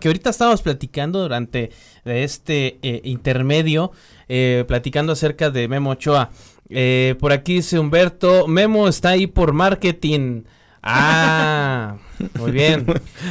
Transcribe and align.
que 0.00 0.08
ahorita 0.08 0.30
estábamos 0.30 0.60
platicando 0.60 1.22
durante 1.22 1.70
este 2.04 2.78
eh, 2.82 3.00
intermedio, 3.04 3.92
eh, 4.28 4.64
platicando 4.66 5.12
acerca 5.12 5.50
de 5.50 5.68
Memo 5.68 5.90
Ochoa. 5.90 6.30
Eh, 6.68 7.14
por 7.20 7.30
aquí 7.32 7.54
dice 7.54 7.78
Humberto, 7.78 8.48
Memo 8.48 8.88
está 8.88 9.10
ahí 9.10 9.28
por 9.28 9.52
marketing. 9.52 10.42
Ah, 10.86 11.96
muy 12.38 12.52
bien. 12.52 12.84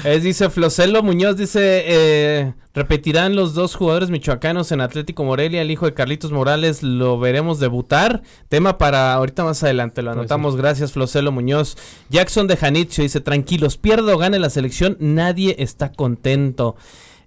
Es, 0.04 0.24
dice 0.24 0.50
Flocelo 0.50 1.04
Muñoz, 1.04 1.38
dice, 1.38 1.84
eh, 1.86 2.54
repetirán 2.74 3.36
los 3.36 3.54
dos 3.54 3.76
jugadores 3.76 4.10
michoacanos 4.10 4.72
en 4.72 4.82
Atlético 4.82 5.24
Morelia, 5.24 5.62
el 5.62 5.70
hijo 5.70 5.86
de 5.86 5.94
Carlitos 5.94 6.32
Morales, 6.32 6.82
lo 6.82 7.20
veremos 7.20 7.60
debutar. 7.60 8.24
Tema 8.50 8.80
para 8.80 9.14
ahorita 9.14 9.44
más 9.44 9.62
adelante, 9.62 10.02
lo 10.02 10.12
anotamos. 10.12 10.56
Gracias, 10.56 10.94
Flocelo 10.94 11.32
Muñoz. 11.32 11.78
Jackson 12.10 12.48
de 12.48 12.58
Janitzio 12.58 13.04
dice, 13.04 13.22
tranquilos, 13.22 13.78
pierda 13.78 14.16
o 14.16 14.18
gane 14.18 14.40
la 14.40 14.50
selección, 14.50 14.98
nadie 15.00 15.56
está 15.60 15.92
contento. 15.92 16.76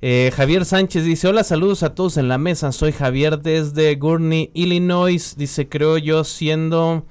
Eh, 0.02 0.32
Javier 0.34 0.64
Sánchez 0.64 1.04
dice, 1.04 1.28
hola, 1.28 1.44
saludos 1.44 1.84
a 1.84 1.94
todos 1.94 2.16
en 2.16 2.26
la 2.26 2.36
mesa, 2.36 2.72
soy 2.72 2.90
Javier 2.90 3.38
desde 3.38 3.94
Gurney, 3.94 4.50
Illinois. 4.54 5.36
Dice, 5.36 5.68
creo 5.68 5.98
yo 5.98 6.24
siendo... 6.24 7.04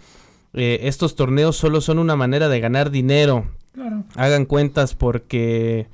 Eh, 0.55 0.87
estos 0.87 1.15
torneos 1.15 1.57
solo 1.57 1.81
son 1.81 1.99
una 1.99 2.15
manera 2.15 2.47
de 2.47 2.59
ganar 2.59 2.89
dinero. 2.89 3.45
Hagan 4.15 4.45
cuentas 4.45 4.93
porque 4.93 5.87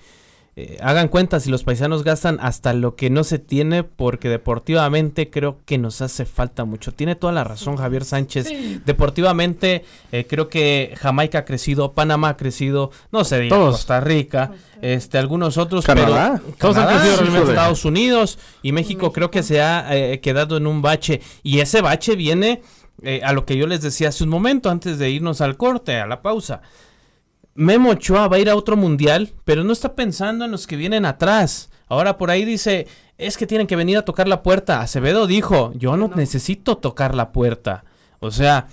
eh, 0.55 0.77
hagan 0.81 1.07
cuentas 1.07 1.43
si 1.43 1.49
los 1.49 1.63
paisanos 1.63 2.03
gastan 2.03 2.37
hasta 2.39 2.73
lo 2.73 2.95
que 2.95 3.09
no 3.09 3.23
se 3.23 3.39
tiene 3.39 3.83
porque 3.83 4.29
deportivamente 4.29 5.31
creo 5.31 5.57
que 5.65 5.79
nos 5.79 6.01
hace 6.01 6.25
falta 6.25 6.63
mucho. 6.63 6.91
Tiene 6.91 7.15
toda 7.15 7.33
la 7.33 7.43
razón 7.43 7.77
Javier 7.77 8.05
Sánchez. 8.05 8.85
Deportivamente 8.85 9.83
eh, 10.11 10.27
creo 10.29 10.47
que 10.47 10.93
Jamaica 10.99 11.39
ha 11.39 11.45
crecido, 11.45 11.93
Panamá 11.93 12.29
ha 12.29 12.37
crecido, 12.37 12.91
no 13.11 13.23
sé, 13.23 13.49
Costa 13.49 13.99
Rica, 13.99 14.51
este 14.83 15.17
algunos 15.17 15.57
otros, 15.57 15.85
Canadá. 15.85 16.39
pero 16.43 16.55
todos 16.59 16.77
han 16.77 16.87
crecido 16.87 17.17
realmente 17.17 17.49
Estados 17.49 17.83
Unidos 17.83 18.37
y 18.61 18.73
México 18.73 19.11
creo 19.11 19.31
que 19.31 19.41
se 19.41 19.59
ha 19.59 20.19
quedado 20.21 20.57
en 20.57 20.67
un 20.67 20.83
bache 20.83 21.21
y 21.41 21.61
ese 21.61 21.81
bache 21.81 22.15
viene 22.15 22.61
eh, 23.01 23.21
a 23.23 23.33
lo 23.33 23.45
que 23.45 23.57
yo 23.57 23.67
les 23.67 23.81
decía 23.81 24.09
hace 24.09 24.23
un 24.23 24.29
momento, 24.29 24.69
antes 24.69 24.97
de 24.99 25.09
irnos 25.09 25.41
al 25.41 25.57
corte, 25.57 25.97
a 25.99 26.07
la 26.07 26.21
pausa. 26.21 26.61
Memo 27.53 27.89
Ochoa 27.89 28.27
va 28.27 28.37
a 28.37 28.39
ir 28.39 28.49
a 28.49 28.55
otro 28.55 28.77
mundial, 28.77 29.33
pero 29.43 29.63
no 29.63 29.73
está 29.73 29.95
pensando 29.95 30.45
en 30.45 30.51
los 30.51 30.67
que 30.67 30.77
vienen 30.77 31.05
atrás. 31.05 31.69
Ahora 31.87 32.17
por 32.17 32.31
ahí 32.31 32.45
dice, 32.45 32.87
es 33.17 33.37
que 33.37 33.47
tienen 33.47 33.67
que 33.67 33.75
venir 33.75 33.97
a 33.97 34.05
tocar 34.05 34.27
la 34.27 34.43
puerta. 34.43 34.81
Acevedo 34.81 35.27
dijo, 35.27 35.73
yo 35.75 35.97
no, 35.97 36.09
necesito 36.15 36.77
tocar 36.77 37.13
la 37.15 37.31
puerta. 37.31 37.83
O 38.19 38.31
sea, 38.31 38.67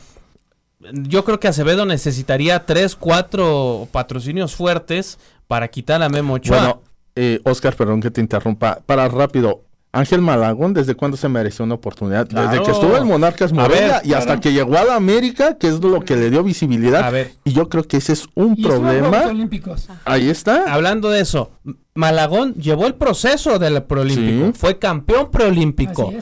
yo 0.92 1.24
creo 1.24 1.40
que 1.40 1.48
Acevedo 1.48 1.84
necesitaría 1.84 2.64
tres, 2.64 2.94
cuatro 2.94 3.88
patrocinios 3.90 4.54
fuertes 4.54 5.18
para 5.48 5.68
quitar 5.68 6.02
a 6.02 6.08
Memo 6.08 6.34
Ochoa. 6.34 6.58
Bueno, 6.58 6.82
eh, 7.16 7.40
Oscar, 7.44 7.74
perdón 7.74 8.00
que 8.00 8.12
te 8.12 8.20
interrumpa. 8.20 8.78
Para 8.86 9.08
rápido, 9.08 9.64
Ángel 9.98 10.22
Malagón, 10.22 10.74
¿desde 10.74 10.94
cuándo 10.94 11.16
se 11.16 11.28
mereció 11.28 11.64
una 11.64 11.74
oportunidad? 11.74 12.26
Desde 12.28 12.62
que 12.62 12.70
estuvo 12.70 12.96
en 12.96 13.06
Monarcas 13.06 13.52
Morelia 13.52 14.00
y 14.04 14.12
hasta 14.12 14.40
que 14.40 14.52
llegó 14.52 14.78
a 14.78 14.84
la 14.84 14.94
América, 14.94 15.58
que 15.58 15.68
es 15.68 15.80
lo 15.80 16.00
que 16.00 16.16
le 16.16 16.30
dio 16.30 16.42
visibilidad. 16.42 17.02
A 17.04 17.10
ver. 17.10 17.32
Y 17.44 17.52
yo 17.52 17.68
creo 17.68 17.82
que 17.82 17.96
ese 17.96 18.12
es 18.12 18.26
un 18.34 18.56
problema. 18.56 19.26
Olímpicos. 19.26 19.88
Ahí 20.04 20.30
está. 20.30 20.72
Hablando 20.72 21.10
de 21.10 21.20
eso, 21.20 21.50
Malagón 21.94 22.54
llevó 22.54 22.86
el 22.86 22.94
proceso 22.94 23.58
del 23.58 23.82
preolímpico. 23.82 24.52
Fue 24.58 24.78
campeón 24.78 25.30
preolímpico. 25.30 26.12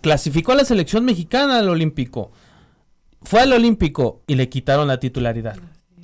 Clasificó 0.00 0.52
a 0.52 0.56
la 0.56 0.64
selección 0.64 1.04
mexicana 1.04 1.58
al 1.58 1.68
olímpico. 1.68 2.32
Fue 3.22 3.40
al 3.40 3.52
olímpico 3.52 4.22
y 4.26 4.34
le 4.34 4.48
quitaron 4.48 4.88
la 4.88 4.98
titularidad. 4.98 5.56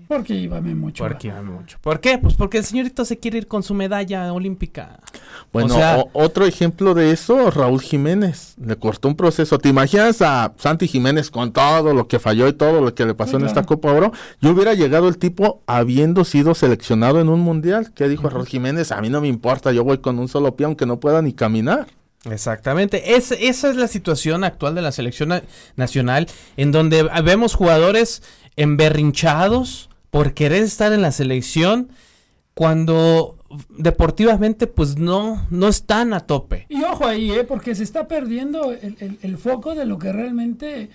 Porque 0.09 0.35
iba 0.35 0.61
mucho. 0.61 1.05
Porque 1.05 1.29
iba 1.29 1.43
mucho. 1.43 1.79
¿Por 1.81 2.01
qué? 2.01 2.19
Pues 2.19 2.35
porque 2.35 2.59
el 2.59 2.65
señorito 2.65 3.05
se 3.05 3.19
quiere 3.19 3.39
ir 3.39 3.49
con 3.49 3.63
su 3.63 3.75
medalla 3.75 4.33
olímpica. 4.33 5.01
Bueno, 5.53 5.77
otro 6.13 6.45
ejemplo 6.45 6.95
de 6.95 7.11
eso, 7.11 7.51
Raúl 7.51 7.81
Jiménez. 7.81 8.55
Le 8.63 8.77
cortó 8.77 9.09
un 9.09 9.17
proceso. 9.17 9.59
¿Te 9.59 9.69
imaginas 9.69 10.23
a 10.23 10.53
Santi 10.59 10.87
Jiménez 10.87 11.31
con 11.31 11.53
todo 11.53 11.93
lo 11.93 12.07
que 12.07 12.19
falló 12.19 12.47
y 12.49 12.53
todo 12.53 12.81
lo 12.81 12.95
que 12.95 13.05
le 13.05 13.15
pasó 13.15 13.37
en 13.37 13.47
esta 13.47 13.65
Copa 13.65 13.93
Oro? 13.93 14.13
Yo 14.41 14.51
hubiera 14.51 14.75
llegado 14.75 15.09
el 15.09 15.19
tipo 15.19 15.63
habiendo 15.67 16.25
sido 16.25 16.55
seleccionado 16.55 17.21
en 17.21 17.29
un 17.29 17.41
mundial. 17.41 17.93
¿Qué 17.95 18.09
dijo 18.09 18.29
Raúl 18.29 18.47
Jiménez? 18.47 18.93
A 18.93 19.01
mí 19.01 19.11
no 19.11 19.21
me 19.21 19.29
importa, 19.29 19.73
yo 19.73 19.83
voy 19.85 19.99
con 19.99 20.19
un 20.19 20.29
solo 20.29 20.57
pie 20.57 20.67
aunque 20.67 20.87
no 20.87 21.01
pueda 21.01 21.23
ni 21.23 21.33
caminar. 21.33 21.87
Exactamente, 22.31 23.15
esa 23.15 23.37
es 23.37 23.77
la 23.77 23.87
situación 23.87 24.43
actual 24.43 24.75
de 24.75 24.83
la 24.83 24.91
selección 24.91 25.43
nacional, 25.77 26.27
en 26.57 26.73
donde 26.73 27.09
vemos 27.23 27.55
jugadores 27.55 28.21
emberrinchados, 28.57 29.91
por 30.17 30.33
querer 30.33 30.63
estar 30.63 30.95
en 30.95 31.03
la 31.03 31.13
selección 31.13 31.91
cuando 32.55 33.37
deportivamente 33.69 34.67
pues 34.67 34.97
no, 34.97 35.47
no 35.51 35.69
están 35.69 36.15
a 36.15 36.21
tope. 36.21 36.65
Y 36.71 36.83
ojo 36.85 37.07
ahí, 37.07 37.31
¿eh? 37.33 37.45
porque 37.45 37.75
se 37.75 37.83
está 37.83 38.09
perdiendo 38.09 38.73
el, 38.73 39.19
el, 39.21 39.37
foco 39.37 39.75
de 39.75 39.85
lo 39.85 39.99
que 39.99 40.13
realmente 40.13 40.89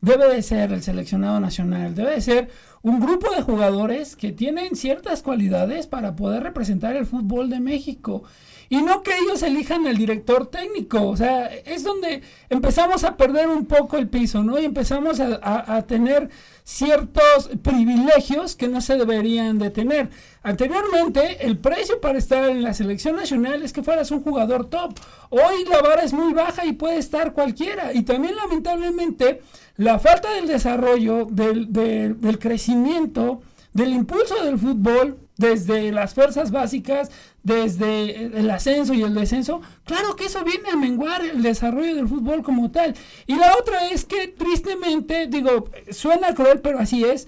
debe 0.00 0.26
de 0.34 0.40
ser 0.40 0.72
el 0.72 0.82
seleccionado 0.82 1.38
nacional. 1.38 1.94
Debe 1.94 2.12
de 2.12 2.22
ser 2.22 2.48
un 2.80 2.98
grupo 2.98 3.30
de 3.34 3.42
jugadores 3.42 4.16
que 4.16 4.32
tienen 4.32 4.74
ciertas 4.74 5.22
cualidades 5.22 5.86
para 5.86 6.16
poder 6.16 6.42
representar 6.42 6.96
el 6.96 7.04
fútbol 7.04 7.50
de 7.50 7.60
México. 7.60 8.22
Y 8.72 8.80
no 8.80 9.02
que 9.02 9.10
ellos 9.18 9.42
elijan 9.42 9.86
el 9.86 9.98
director 9.98 10.46
técnico. 10.46 11.06
O 11.06 11.14
sea, 11.14 11.44
es 11.44 11.84
donde 11.84 12.22
empezamos 12.48 13.04
a 13.04 13.18
perder 13.18 13.48
un 13.48 13.66
poco 13.66 13.98
el 13.98 14.08
piso, 14.08 14.42
¿no? 14.42 14.58
Y 14.58 14.64
empezamos 14.64 15.20
a, 15.20 15.76
a 15.76 15.82
tener 15.82 16.30
ciertos 16.64 17.50
privilegios 17.62 18.56
que 18.56 18.68
no 18.68 18.80
se 18.80 18.96
deberían 18.96 19.58
de 19.58 19.68
tener. 19.68 20.08
Anteriormente, 20.42 21.44
el 21.44 21.58
precio 21.58 22.00
para 22.00 22.16
estar 22.16 22.48
en 22.48 22.62
la 22.62 22.72
selección 22.72 23.16
nacional 23.16 23.62
es 23.62 23.74
que 23.74 23.82
fueras 23.82 24.10
un 24.10 24.22
jugador 24.22 24.70
top. 24.70 24.98
Hoy 25.28 25.66
la 25.68 25.82
vara 25.82 26.02
es 26.02 26.14
muy 26.14 26.32
baja 26.32 26.64
y 26.64 26.72
puede 26.72 26.96
estar 26.96 27.34
cualquiera. 27.34 27.92
Y 27.92 28.04
también, 28.04 28.36
lamentablemente, 28.36 29.42
la 29.76 29.98
falta 29.98 30.32
del 30.32 30.46
desarrollo, 30.46 31.26
del, 31.30 31.70
del 31.70 32.38
crecimiento, 32.38 33.42
del 33.74 33.92
impulso 33.92 34.42
del 34.42 34.58
fútbol 34.58 35.18
desde 35.42 35.92
las 35.92 36.14
fuerzas 36.14 36.50
básicas, 36.52 37.10
desde 37.42 38.26
el 38.38 38.50
ascenso 38.50 38.94
y 38.94 39.02
el 39.02 39.14
descenso, 39.14 39.60
claro 39.84 40.14
que 40.16 40.26
eso 40.26 40.44
viene 40.44 40.70
a 40.70 40.76
menguar 40.76 41.22
el 41.22 41.42
desarrollo 41.42 41.96
del 41.96 42.08
fútbol 42.08 42.42
como 42.42 42.70
tal. 42.70 42.94
Y 43.26 43.34
la 43.34 43.56
otra 43.56 43.88
es 43.88 44.04
que 44.04 44.28
tristemente, 44.28 45.26
digo, 45.26 45.68
suena 45.90 46.34
cruel, 46.34 46.60
pero 46.60 46.78
así 46.78 47.04
es, 47.04 47.26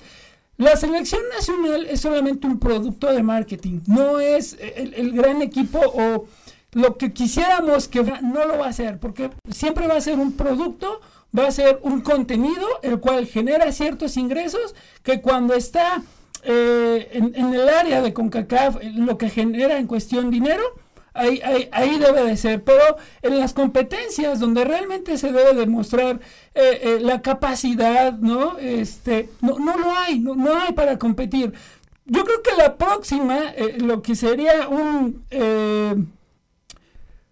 la 0.57 0.77
selección 0.77 1.23
nacional 1.37 1.87
es 1.87 2.01
solamente 2.01 2.47
un 2.47 2.61
producto 2.61 3.13
de 3.13 3.25
marketing, 3.25 3.81
no 3.89 4.21
es 4.21 4.57
el, 4.61 5.13
gran 5.13 5.43
equipo 5.43 5.81
o 5.81 6.27
lo 6.73 6.97
que 6.97 7.13
quisiéramos 7.13 7.89
que 7.89 8.03
no 8.23 8.45
lo 8.47 8.59
va 8.59 8.67
a 8.67 8.71
hacer, 8.71 9.01
porque 9.01 9.31
siempre 9.51 9.89
va 9.89 9.97
a 9.97 10.01
ser 10.01 10.21
un 10.21 10.33
producto, 10.33 11.01
va 11.37 11.49
a 11.49 11.51
ser 11.51 11.81
un 11.83 12.03
contenido, 12.03 12.67
el 12.83 13.01
cual 13.01 13.27
genera 13.27 13.73
ciertos 13.73 14.17
ingresos 14.17 14.77
que 15.03 15.21
cuando 15.21 15.55
está 15.55 16.03
eh, 16.44 17.09
en, 17.12 17.55
el 17.55 17.69
área 17.69 18.03
de 18.03 18.12
CONCACAF 18.12 18.77
lo 18.94 19.19
que 19.19 19.31
genera 19.31 19.78
en 19.78 19.87
cuestión 19.87 20.31
dinero, 20.31 20.62
ahí, 21.12 21.41
ahí, 21.72 21.99
debe 21.99 22.25
de 22.25 22.37
ser. 22.37 22.62
Pero 22.62 22.97
en 23.22 23.38
las 23.38 23.53
competencias 23.53 24.41
donde 24.41 24.65
realmente 24.65 25.19
se 25.19 25.32
debe 25.32 25.55
demostrar 25.55 26.21
eh, 26.55 26.81
eh, 26.82 26.99
la 27.00 27.22
capacidad, 27.22 28.12
¿no? 28.12 28.59
Este, 28.59 29.28
no, 29.41 29.59
no 29.59 29.77
lo 29.77 29.93
hay, 29.93 30.21
no, 30.21 30.34
no 30.34 30.59
hay 30.59 30.72
para 30.72 30.99
competir. 30.99 31.53
Yo 32.06 32.25
creo 32.25 32.43
que 32.43 32.55
la 32.56 32.76
próxima, 32.76 33.55
lo 33.78 34.03
que 34.03 34.15
sería 34.15 34.69
un 34.69 35.22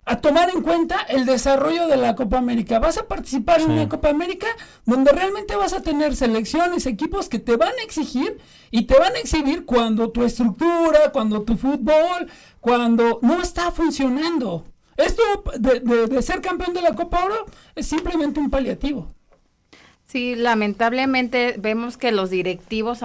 a 0.04 0.20
tomar 0.20 0.50
en 0.50 0.62
cuenta 0.62 1.00
el 1.02 1.26
desarrollo 1.26 1.86
de 1.86 1.96
la 1.96 2.16
Copa 2.16 2.38
América. 2.38 2.78
Vas 2.80 2.98
a 2.98 3.06
participar 3.06 3.60
en 3.60 3.70
una 3.70 3.88
Copa 3.88 4.10
América 4.10 4.48
donde 4.84 5.12
realmente 5.12 5.54
vas 5.54 5.72
a 5.72 5.82
tener 5.82 6.16
selecciones, 6.16 6.86
equipos 6.86 7.28
que 7.28 7.38
te 7.38 7.56
van 7.56 7.72
a 7.80 7.84
exigir 7.84 8.38
y 8.70 8.82
te 8.82 8.98
van 8.98 9.14
a 9.14 9.18
exhibir 9.18 9.64
cuando 9.64 10.10
tu 10.10 10.24
estructura, 10.24 11.12
cuando 11.12 11.42
tu 11.42 11.56
fútbol, 11.56 12.28
cuando 12.60 13.20
no 13.22 13.40
está 13.40 13.70
funcionando. 13.70 14.64
Esto 14.96 15.22
de, 15.58 16.22
ser 16.22 16.40
campeón 16.40 16.74
de 16.74 16.82
la 16.82 16.94
Copa 16.94 17.24
Oro 17.24 17.46
es 17.74 17.86
simplemente 17.86 18.40
un 18.40 18.50
paliativo. 18.50 19.08
Sí, 20.04 20.34
lamentablemente 20.34 21.54
vemos 21.58 21.96
que 21.96 22.12
los 22.12 22.28
directivos 22.28 23.00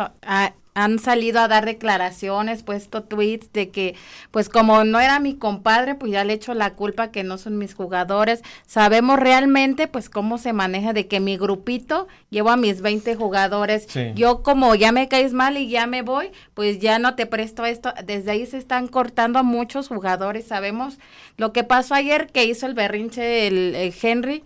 han 0.78 1.00
salido 1.00 1.40
a 1.40 1.48
dar 1.48 1.66
declaraciones, 1.66 2.62
puesto 2.62 3.02
tweets 3.02 3.52
de 3.52 3.70
que, 3.70 3.96
pues 4.30 4.48
como 4.48 4.84
no 4.84 5.00
era 5.00 5.20
mi 5.20 5.34
compadre, 5.34 5.96
pues 5.96 6.12
ya 6.12 6.24
le 6.24 6.34
echo 6.34 6.54
la 6.54 6.76
culpa 6.76 7.10
que 7.10 7.24
no 7.24 7.40
son 7.40 7.58
mis 7.58 7.74
jugadores. 7.74 8.44
Sabemos 8.68 9.20
realmente, 9.20 9.88
pues, 9.88 10.08
cómo 10.08 10.38
se 10.38 10.54
maneja 10.54 10.94
de 10.94 11.08
que 11.08 11.20
mi 11.20 11.36
grupito 11.36 12.08
llevo 12.30 12.52
a 12.52 12.58
mis 12.58 12.82
20 12.82 13.16
jugadores. 13.16 13.88
Yo 14.14 14.44
como 14.44 14.76
ya 14.76 14.92
me 14.92 15.08
caes 15.08 15.34
mal 15.34 15.58
y 15.58 15.68
ya 15.68 15.88
me 15.88 16.04
voy, 16.04 16.30
pues 16.54 16.78
ya 16.78 17.00
no 17.00 17.16
te 17.16 17.26
presto 17.26 17.66
esto. 17.66 17.92
Desde 18.06 18.30
ahí 18.30 18.46
se 18.46 18.60
están 18.60 18.88
cortando 18.88 19.40
a 19.40 19.44
muchos 19.44 19.88
jugadores. 19.88 20.46
Sabemos 20.46 21.00
lo 21.38 21.54
que 21.54 21.64
pasó 21.64 21.96
ayer 21.96 22.28
que 22.28 22.46
hizo 22.46 22.68
el 22.68 22.76
berrinche 22.76 23.48
el, 23.48 23.96
Henry 24.00 24.44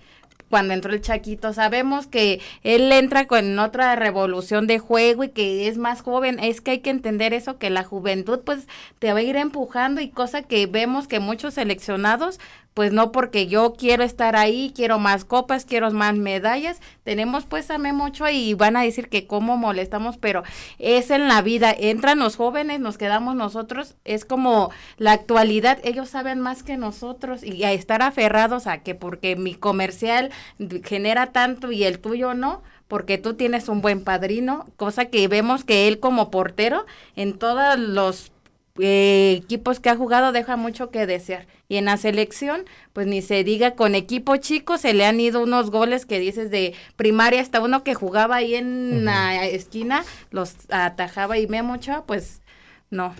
cuando 0.51 0.75
entró 0.75 0.93
el 0.93 1.01
Chaquito. 1.01 1.51
Sabemos 1.53 2.05
que 2.05 2.39
él 2.61 2.91
entra 2.91 3.25
con 3.25 3.57
otra 3.57 3.95
revolución 3.95 4.67
de 4.67 4.77
juego 4.77 5.23
y 5.23 5.29
que 5.29 5.67
es 5.67 5.79
más 5.79 6.01
joven. 6.01 6.37
Es 6.37 6.61
que 6.61 6.71
hay 6.71 6.79
que 6.79 6.91
entender 6.91 7.33
eso, 7.33 7.57
que 7.57 7.71
la 7.71 7.83
juventud 7.83 8.41
pues 8.45 8.67
te 8.99 9.11
va 9.11 9.19
a 9.19 9.23
ir 9.23 9.37
empujando 9.37 9.99
y 9.99 10.09
cosa 10.09 10.43
que 10.43 10.67
vemos 10.67 11.07
que 11.07 11.19
muchos 11.19 11.55
seleccionados 11.55 12.39
pues 12.73 12.93
no 12.93 13.11
porque 13.11 13.47
yo 13.47 13.73
quiero 13.77 14.03
estar 14.03 14.35
ahí, 14.35 14.71
quiero 14.75 14.97
más 14.99 15.25
copas, 15.25 15.65
quiero 15.65 15.91
más 15.91 16.15
medallas, 16.15 16.79
tenemos 17.03 17.45
pues 17.45 17.69
a 17.69 17.77
Memo 17.77 18.05
Ochoa 18.05 18.31
y 18.31 18.53
van 18.53 18.77
a 18.77 18.83
decir 18.83 19.09
que 19.09 19.27
cómo 19.27 19.57
molestamos, 19.57 20.17
pero 20.17 20.43
es 20.79 21.11
en 21.11 21.27
la 21.27 21.41
vida, 21.41 21.75
entran 21.77 22.19
los 22.19 22.37
jóvenes, 22.37 22.79
nos 22.79 22.97
quedamos 22.97 23.35
nosotros, 23.35 23.95
es 24.05 24.25
como 24.25 24.71
la 24.97 25.11
actualidad, 25.11 25.79
ellos 25.83 26.09
saben 26.09 26.39
más 26.39 26.63
que 26.63 26.77
nosotros 26.77 27.43
y 27.43 27.63
a 27.63 27.73
estar 27.73 28.01
aferrados 28.01 28.67
a 28.67 28.79
que 28.79 28.95
porque 28.95 29.35
mi 29.35 29.55
comercial 29.55 30.31
genera 30.83 31.31
tanto 31.31 31.71
y 31.71 31.83
el 31.83 31.99
tuyo 31.99 32.33
no, 32.33 32.61
porque 32.87 33.17
tú 33.17 33.35
tienes 33.35 33.69
un 33.69 33.81
buen 33.81 34.03
padrino, 34.03 34.65
cosa 34.75 35.05
que 35.05 35.27
vemos 35.27 35.63
que 35.63 35.87
él 35.87 35.99
como 35.99 36.29
portero 36.29 36.85
en 37.15 37.37
todos 37.37 37.79
los 37.79 38.31
eh, 38.79 39.39
equipos 39.43 39.79
que 39.79 39.89
ha 39.89 39.95
jugado 39.95 40.31
deja 40.31 40.55
mucho 40.55 40.91
que 40.91 41.05
desear. 41.05 41.47
Y 41.67 41.77
en 41.77 41.85
la 41.85 41.97
selección, 41.97 42.65
pues 42.93 43.07
ni 43.07 43.21
se 43.21 43.43
diga, 43.43 43.75
con 43.75 43.95
equipo 43.95 44.37
chico 44.37 44.77
se 44.77 44.93
le 44.93 45.05
han 45.05 45.19
ido 45.19 45.41
unos 45.41 45.71
goles 45.71 46.05
que 46.05 46.19
dices 46.19 46.51
de 46.51 46.73
primaria 46.95 47.41
hasta 47.41 47.61
uno 47.61 47.83
que 47.83 47.93
jugaba 47.93 48.37
ahí 48.37 48.55
en 48.55 49.05
la 49.05 49.45
esquina, 49.45 50.03
los 50.31 50.55
atajaba 50.69 51.37
y 51.37 51.47
me 51.47 51.63
mucho, 51.63 52.03
pues 52.07 52.41
no. 52.89 53.13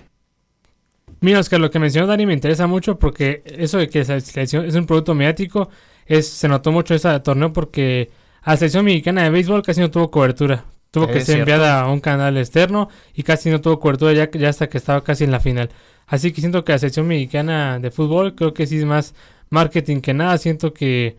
Mira, 1.20 1.40
Oscar, 1.40 1.60
lo 1.60 1.70
que 1.70 1.80
mencionó 1.80 2.08
Dani 2.08 2.26
me 2.26 2.34
interesa 2.34 2.66
mucho 2.68 2.98
porque 2.98 3.44
eso 3.46 3.78
de 3.78 3.90
que 3.90 4.04
selección 4.04 4.66
es 4.66 4.76
un 4.76 4.86
producto 4.86 5.14
mediático, 5.14 5.70
es, 6.06 6.28
se 6.28 6.48
notó 6.48 6.72
mucho 6.72 6.96
ese 6.96 7.20
torneo 7.20 7.54
porque 7.54 8.10
a 8.42 8.52
la 8.52 8.58
selección 8.58 8.86
mexicana 8.86 9.24
de 9.24 9.30
béisbol 9.30 9.62
casi 9.62 9.82
no 9.82 9.92
tuvo 9.92 10.10
cobertura. 10.10 10.66
Tuvo 10.92 11.08
que 11.08 11.20
Es 11.20 11.26
ser 11.26 11.36
cierto. 11.38 11.52
enviada 11.54 11.82
a 11.82 11.90
un 11.92 12.02
canal 12.02 12.38
externo 12.38 12.90
y 13.14 13.24
casi 13.24 13.50
no 13.50 13.62
tuvo 13.62 13.80
cobertura 13.80 14.12
ya, 14.14 14.30
ya 14.30 14.50
hasta 14.50 14.68
que 14.70 14.78
estaba 14.78 15.04
casi 15.04 15.24
en 15.24 15.32
la 15.32 15.40
final. 15.40 15.70
Así 16.06 16.32
que 16.34 16.42
siento 16.42 16.66
que 16.66 16.74
la 16.74 16.80
selección 16.80 17.08
mexicana 17.08 17.80
de 17.80 17.92
fútbol 17.92 18.36
creo 18.36 18.54
que 18.54 18.68
sí 18.68 18.78
es 18.78 18.86
más 18.86 19.16
marketing 19.50 20.02
que 20.02 20.14
nada. 20.14 20.38
Siento 20.38 20.74
que 20.74 21.16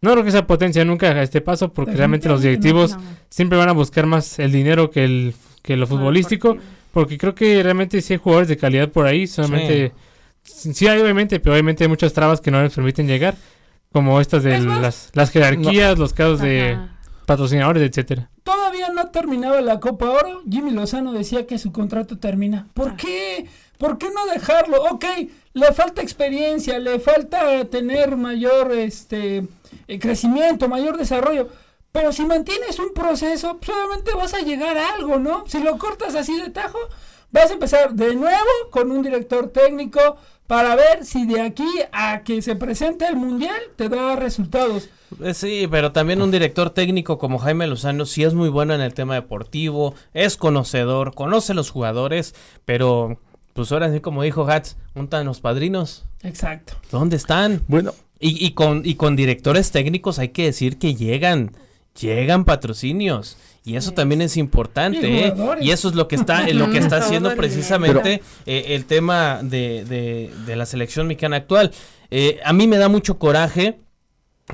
no 0.00 0.12
creo 0.12 0.22
que 0.24 0.30
sea 0.30 0.46
potencia 0.46 0.84
nunca 0.84 1.08
a 1.08 1.22
este 1.22 1.40
paso 1.40 1.72
porque 1.72 1.92
realmente 1.92 2.28
los 2.28 2.42
directivos 2.42 2.96
No. 2.96 3.02
siempre 3.28 3.58
van 3.58 3.68
a 3.68 3.72
buscar 3.72 4.06
más 4.06 4.38
el 4.38 4.52
dinero 4.52 4.90
que 4.90 5.04
el 5.04 5.34
que 5.62 5.76
lo 5.76 5.88
futbolístico. 5.88 6.56
Porque 6.92 7.18
creo 7.18 7.34
que 7.34 7.60
realmente 7.62 8.00
sí 8.00 8.12
hay 8.14 8.18
jugadores 8.20 8.48
de 8.48 8.56
calidad 8.56 8.88
por 8.90 9.06
ahí. 9.06 9.26
Solamente 9.26 9.92
sí, 10.44 10.72
sí 10.72 10.86
hay 10.86 11.00
obviamente, 11.00 11.40
pero 11.40 11.54
obviamente 11.54 11.82
hay 11.82 11.88
muchas 11.88 12.12
trabas 12.12 12.40
que 12.40 12.52
no 12.52 12.62
les 12.62 12.72
permiten 12.72 13.08
llegar. 13.08 13.34
Como 13.92 14.20
estas 14.20 14.44
de 14.44 14.54
Es 14.56 14.64
más- 14.64 14.80
las, 14.80 15.10
las 15.14 15.30
jerarquías, 15.30 15.98
los 15.98 16.12
casos 16.12 16.40
de 16.40 16.78
patrocinadores, 17.26 17.82
etcétera. 17.82 18.30
No 18.96 19.10
terminaba 19.10 19.60
la 19.60 19.78
Copa 19.78 20.08
Oro. 20.08 20.42
Jimmy 20.50 20.70
Lozano 20.70 21.12
decía 21.12 21.46
que 21.46 21.58
su 21.58 21.70
contrato 21.70 22.16
termina. 22.18 22.66
¿Por 22.72 22.92
Ah. 22.92 22.96
qué? 22.96 23.46
¿Por 23.76 23.98
qué 23.98 24.06
no 24.10 24.24
dejarlo? 24.32 24.82
Ok, 24.84 25.04
le 25.52 25.72
falta 25.74 26.00
experiencia, 26.00 26.78
le 26.78 26.98
falta 26.98 27.62
tener 27.66 28.16
mayor 28.16 28.72
este 28.72 29.46
eh, 29.86 29.98
crecimiento, 29.98 30.66
mayor 30.66 30.96
desarrollo. 30.96 31.50
Pero 31.92 32.10
si 32.10 32.24
mantienes 32.24 32.78
un 32.78 32.94
proceso, 32.94 33.58
pues 33.58 33.76
obviamente 33.76 34.14
vas 34.14 34.32
a 34.32 34.40
llegar 34.40 34.78
a 34.78 34.94
algo, 34.94 35.18
¿no? 35.18 35.44
Si 35.46 35.58
lo 35.62 35.76
cortas 35.76 36.14
así 36.14 36.34
de 36.40 36.48
tajo, 36.48 36.78
vas 37.30 37.50
a 37.50 37.52
empezar 37.52 37.92
de 37.92 38.14
nuevo 38.16 38.50
con 38.70 38.90
un 38.90 39.02
director 39.02 39.50
técnico 39.50 40.16
para 40.46 40.76
ver 40.76 41.04
si 41.04 41.26
de 41.26 41.40
aquí 41.40 41.68
a 41.92 42.22
que 42.22 42.40
se 42.42 42.54
presente 42.56 43.06
el 43.06 43.16
mundial 43.16 43.56
te 43.76 43.88
da 43.88 44.16
resultados. 44.16 44.88
Eh, 45.22 45.34
Sí, 45.34 45.68
pero 45.70 45.92
también 45.92 46.22
un 46.22 46.30
director 46.30 46.70
técnico 46.70 47.18
como 47.18 47.38
Jaime 47.38 47.66
Lozano 47.66 48.06
sí 48.06 48.24
es 48.24 48.34
muy 48.34 48.48
bueno 48.48 48.74
en 48.74 48.80
el 48.80 48.94
tema 48.94 49.14
deportivo, 49.14 49.94
es 50.14 50.36
conocedor, 50.36 51.14
conoce 51.14 51.54
los 51.54 51.70
jugadores, 51.70 52.34
pero 52.64 53.20
pues 53.52 53.72
ahora 53.72 53.92
sí 53.92 54.00
como 54.00 54.22
dijo 54.22 54.46
Hats, 54.48 54.76
untan 54.94 55.26
los 55.26 55.40
padrinos, 55.40 56.04
Exacto. 56.22 56.74
¿dónde 56.90 57.16
están? 57.16 57.62
Bueno, 57.68 57.92
Y, 58.18 58.44
y 58.44 58.52
con, 58.52 58.82
y 58.84 58.94
con 58.96 59.14
directores 59.16 59.70
técnicos 59.70 60.18
hay 60.18 60.30
que 60.30 60.44
decir 60.44 60.78
que 60.78 60.94
llegan, 60.94 61.52
llegan 62.00 62.44
patrocinios. 62.44 63.36
Y 63.66 63.76
eso 63.76 63.90
también 63.92 64.22
es 64.22 64.36
importante, 64.36 65.10
Y 65.10 65.18
¿eh? 65.18 65.34
Y 65.60 65.70
eso 65.72 65.88
es 65.88 65.94
lo 65.96 66.06
que 66.08 66.14
está, 66.16 66.48
lo 66.50 66.70
que 66.70 66.78
está 66.78 66.96
haciendo 67.04 67.34
precisamente 67.36 68.22
eh, 68.46 68.64
el 68.68 68.84
tema 68.86 69.40
de, 69.42 69.84
de- 69.84 70.30
de 70.46 70.56
la 70.56 70.64
selección 70.66 71.08
mexicana 71.08 71.36
actual. 71.36 71.72
Eh, 72.10 72.38
a 72.44 72.52
mí 72.52 72.66
me 72.68 72.78
da 72.78 72.88
mucho 72.88 73.18
coraje 73.18 73.80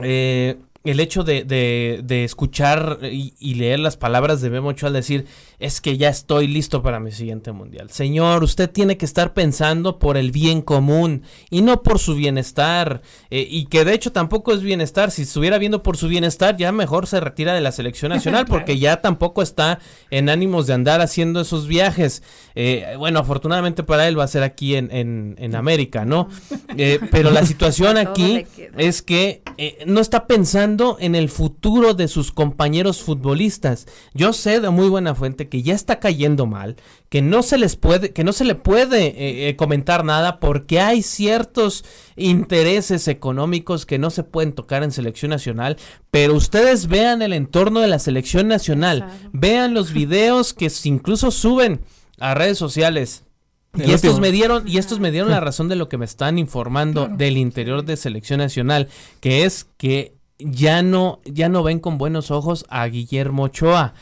eh, 0.03 0.57
el 0.85 0.99
hecho 0.99 1.23
de, 1.23 1.45
de- 1.45 2.01
de 2.03 2.25
escuchar 2.25 2.99
y, 3.03 3.35
y 3.39 3.55
leer 3.55 3.79
las 3.81 3.97
palabras 3.97 4.41
de 4.41 4.51
Memo 4.51 4.69
Ochoa 4.71 4.89
al 4.89 4.95
decir, 4.95 5.27
es 5.63 5.81
que 5.81 5.97
ya 5.97 6.09
estoy 6.09 6.47
listo 6.49 6.83
para 6.83 6.99
mi 7.01 7.13
siguiente 7.13 7.53
mundial. 7.53 7.91
Señor, 7.91 8.43
usted 8.43 8.69
tiene 8.71 8.97
que 8.97 9.05
estar 9.05 9.33
pensando 9.33 9.99
por 9.99 10.17
el 10.17 10.31
bien 10.33 10.61
común 10.63 11.23
y 11.51 11.63
no 11.63 11.83
por 11.83 11.99
su 11.99 12.15
bienestar. 12.15 13.01
eh, 13.31 13.47
y 13.49 13.67
que 13.67 13.85
de 13.85 13.95
hecho 13.95 14.13
tampoco 14.13 14.53
es 14.53 14.61
bienestar. 14.63 15.11
Si 15.11 15.23
estuviera 15.23 15.59
viendo 15.59 15.83
por 15.83 15.97
su 15.97 16.09
bienestar, 16.09 16.57
ya 16.57 16.73
mejor 16.73 17.07
se 17.07 17.21
retira 17.21 17.55
de 17.55 17.61
la 17.61 17.73
selección 17.73 18.11
nacional 18.13 18.47
porque 18.47 18.79
ya 18.79 19.01
tampoco 19.01 19.41
está 19.43 19.79
en 20.11 20.29
ánimos 20.29 20.67
de 20.67 20.75
andar 20.75 21.01
haciendo 21.01 21.41
esos 21.41 21.67
viajes. 21.69 22.23
Eh, 22.55 22.95
bueno, 22.99 23.21
afortunadamente 23.21 23.83
para 23.85 24.09
él 24.09 24.19
va 24.19 24.25
a 24.25 24.29
ser 24.29 24.43
aquí 24.43 24.75
en, 24.75 24.91
en- 24.91 25.37
en 25.39 25.55
América, 25.55 26.05
¿no? 26.05 26.29
Eh, 26.77 26.99
pero 27.11 27.31
la 27.31 27.47
situación 27.47 27.97
aquí 27.99 28.45
es 28.77 29.03
que 29.03 29.43
eh, 29.59 29.79
no 29.87 30.01
está 30.01 30.27
pensando 30.27 30.97
en 30.99 31.15
el 31.15 31.29
futuro 31.29 31.95
de 31.95 32.09
sus 32.09 32.33
compañeros 32.33 33.01
futbolistas. 33.03 33.87
Yo 34.15 34.33
sé 34.33 34.61
de 34.61 34.71
muy 34.71 34.89
buena 34.89 35.15
fuente 35.15 35.49
que 35.53 35.61
ya 35.63 35.75
está 35.75 36.01
cayendo 36.01 36.47
mal, 36.47 36.77
que 37.11 37.21
no 37.21 37.43
se 37.43 37.59
les 37.59 37.77
puede, 37.77 38.15
que 38.15 38.25
no 38.25 38.33
se 38.33 38.47
le 38.47 38.55
puede 38.55 39.09
eh, 39.09 39.51
eh, 39.51 39.57
comentar 39.57 40.03
nada 40.03 40.41
porque 40.41 40.81
hay 40.81 41.03
ciertos 41.03 41.85
intereses 42.17 43.07
económicos 43.07 43.85
que 43.85 43.99
no 43.99 44.09
se 44.09 44.25
pueden 44.25 44.55
tocar 44.55 44.83
en 44.83 44.93
selección 44.93 45.29
nacional. 45.29 45.77
Pero 46.11 46.33
ustedes 46.33 46.87
vean 46.87 47.21
el 47.21 47.35
entorno 47.35 47.81
de 47.81 47.89
la 47.89 47.99
selección 47.99 48.49
nacional, 48.49 49.11
vean 49.35 49.75
los 49.75 49.93
videos 50.03 50.55
que 50.55 50.73
incluso 50.85 51.31
suben 51.31 51.83
a 52.19 52.33
redes 52.33 52.57
sociales. 52.57 53.25
El 53.75 53.91
Y 53.91 53.93
estos 53.93 54.13
último. 54.13 54.21
me 54.23 54.33
dieron, 54.33 54.67
y 54.67 54.79
estos 54.79 55.01
me 55.01 55.11
dieron 55.11 55.29
la 55.31 55.41
razón 55.49 55.69
de 55.69 55.77
lo 55.77 55.91
que 55.91 55.99
me 55.99 56.07
están 56.07 56.39
informando 56.39 57.03
Claro. 57.03 57.17
del 57.19 57.37
interior 57.37 57.85
de 57.85 57.99
selección 57.99 58.39
nacional, 58.39 58.89
que 59.21 59.45
es 59.45 59.67
que 59.77 60.15
ya 60.39 60.83
no, 60.83 61.21
ya 61.27 61.51
no 61.51 61.63
ven 61.63 61.79
con 61.79 61.99
buenos 61.99 62.31
ojos 62.31 62.65
a 62.71 62.87
Guillermo 62.87 63.43
Ochoa. 63.43 63.93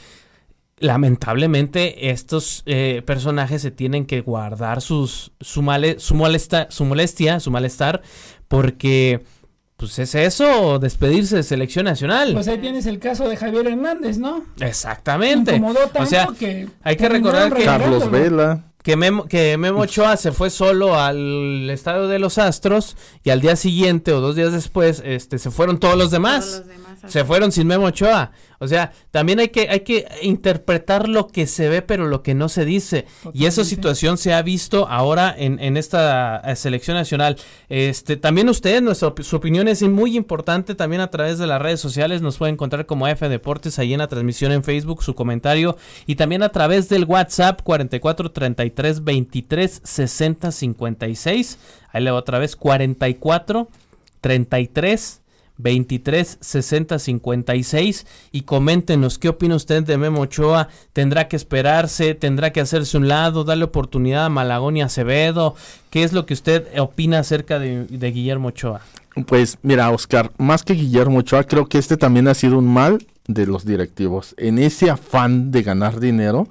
Lamentablemente, 0.80 2.10
estos 2.10 2.62
eh, 2.66 3.02
personajes 3.06 3.62
se 3.62 3.70
tienen 3.70 4.06
que 4.06 4.20
guardar 4.22 4.80
sus, 4.80 5.32
su, 5.40 5.62
male- 5.62 5.98
su, 6.00 6.14
molesta, 6.14 6.68
su 6.70 6.84
molestia, 6.84 7.38
su 7.40 7.50
malestar, 7.50 8.02
porque 8.48 9.22
pues 9.76 9.98
es 9.98 10.14
eso, 10.14 10.78
despedirse 10.78 11.36
de 11.36 11.42
selección 11.42 11.86
nacional. 11.86 12.32
Pues 12.34 12.48
ahí 12.48 12.58
tienes 12.58 12.84
el 12.86 12.98
caso 12.98 13.28
de 13.28 13.36
Javier 13.36 13.66
Hernández, 13.66 14.18
¿no? 14.18 14.44
Exactamente. 14.60 15.56
Incomodó 15.56 15.80
tanto 15.84 16.02
O 16.02 16.06
sea, 16.06 16.28
que 16.38 16.68
hay 16.82 16.96
que 16.96 17.08
recordar 17.08 17.54
que- 17.54 17.64
Carlos. 17.64 18.10
Vela. 18.10 18.64
que 18.82 18.96
Memo, 18.96 19.24
que 19.24 19.56
Memo 19.58 19.80
Ochoa 19.80 20.16
se 20.16 20.32
fue 20.32 20.50
solo 20.50 20.98
al 20.98 21.68
estadio 21.70 22.08
de 22.08 22.18
los 22.18 22.36
Astros 22.38 22.96
y 23.24 23.30
al 23.30 23.40
día 23.40 23.56
siguiente 23.56 24.12
o 24.12 24.20
dos 24.20 24.36
días 24.36 24.52
después 24.52 25.02
este, 25.04 25.38
se 25.38 25.50
fueron 25.50 25.78
todos 25.78 25.96
los 25.96 26.10
demás. 26.10 26.44
Todos 26.46 26.58
los 26.60 26.68
demás. 26.68 26.89
Se 27.06 27.24
fueron 27.24 27.52
sin 27.52 27.66
Memo 27.66 27.86
Ochoa. 27.86 28.32
O 28.58 28.68
sea, 28.68 28.92
también 29.10 29.38
hay 29.40 29.48
que, 29.48 29.70
hay 29.70 29.80
que 29.80 30.06
interpretar 30.22 31.08
lo 31.08 31.28
que 31.28 31.46
se 31.46 31.68
ve, 31.70 31.80
pero 31.80 32.06
lo 32.06 32.22
que 32.22 32.34
no 32.34 32.50
se 32.50 32.66
dice. 32.66 33.06
Y 33.32 33.46
esa 33.46 33.64
situación 33.64 34.18
se 34.18 34.34
ha 34.34 34.42
visto 34.42 34.86
ahora 34.86 35.34
en, 35.36 35.58
en 35.60 35.78
esta 35.78 36.42
eh, 36.44 36.56
selección 36.56 36.96
nacional. 36.96 37.36
Este, 37.70 38.18
también 38.18 38.50
ustedes, 38.50 38.82
nuestra, 38.82 39.14
su 39.22 39.36
opinión 39.36 39.66
es 39.66 39.82
muy 39.82 40.14
importante 40.14 40.74
también 40.74 41.00
a 41.00 41.08
través 41.10 41.38
de 41.38 41.46
las 41.46 41.62
redes 41.62 41.80
sociales. 41.80 42.20
Nos 42.20 42.36
pueden 42.36 42.54
encontrar 42.54 42.84
como 42.84 43.08
F 43.08 43.28
Deportes 43.30 43.78
ahí 43.78 43.94
en 43.94 44.00
la 44.00 44.08
transmisión 44.08 44.52
en 44.52 44.62
Facebook, 44.62 45.02
su 45.02 45.14
comentario. 45.14 45.78
Y 46.06 46.16
también 46.16 46.42
a 46.42 46.50
través 46.50 46.90
del 46.90 47.04
WhatsApp 47.04 47.62
44 47.62 48.30
33 48.30 49.04
23 49.04 49.80
60 49.82 50.52
56. 50.52 51.58
Ahí 51.92 52.02
le 52.02 52.10
va 52.10 52.18
otra 52.18 52.38
vez 52.38 52.56
44 52.56 53.68
33 54.20 55.20
23 55.62 56.38
60 56.40 56.98
56 56.98 58.06
y 58.32 58.42
coméntenos 58.42 59.18
qué 59.18 59.28
opina 59.28 59.56
usted 59.56 59.82
de 59.82 59.98
Memo 59.98 60.22
Ochoa. 60.22 60.68
¿Tendrá 60.92 61.28
que 61.28 61.36
esperarse? 61.36 62.14
¿Tendrá 62.14 62.52
que 62.52 62.60
hacerse 62.60 62.96
un 62.96 63.08
lado? 63.08 63.44
¿Darle 63.44 63.64
oportunidad 63.64 64.26
a 64.26 64.28
Malagón 64.28 64.76
y 64.76 64.82
Acevedo? 64.82 65.54
¿Qué 65.90 66.02
es 66.02 66.12
lo 66.12 66.26
que 66.26 66.34
usted 66.34 66.66
opina 66.78 67.18
acerca 67.18 67.58
de, 67.58 67.86
Guillermo 67.88 68.48
Ochoa? 68.48 68.80
Pues 69.26 69.58
mira, 69.62 69.90
Oscar, 69.90 70.30
más 70.38 70.62
que 70.62 70.74
Guillermo 70.74 71.18
Ochoa, 71.18 71.44
creo 71.44 71.66
que 71.66 71.78
este 71.78 71.96
también 71.96 72.28
ha 72.28 72.34
sido 72.34 72.58
un 72.58 72.72
mal 72.72 73.06
de 73.26 73.46
los 73.46 73.64
directivos. 73.64 74.34
En 74.38 74.58
ese 74.58 74.90
afán 74.90 75.50
de 75.50 75.62
ganar 75.62 76.00
dinero, 76.00 76.48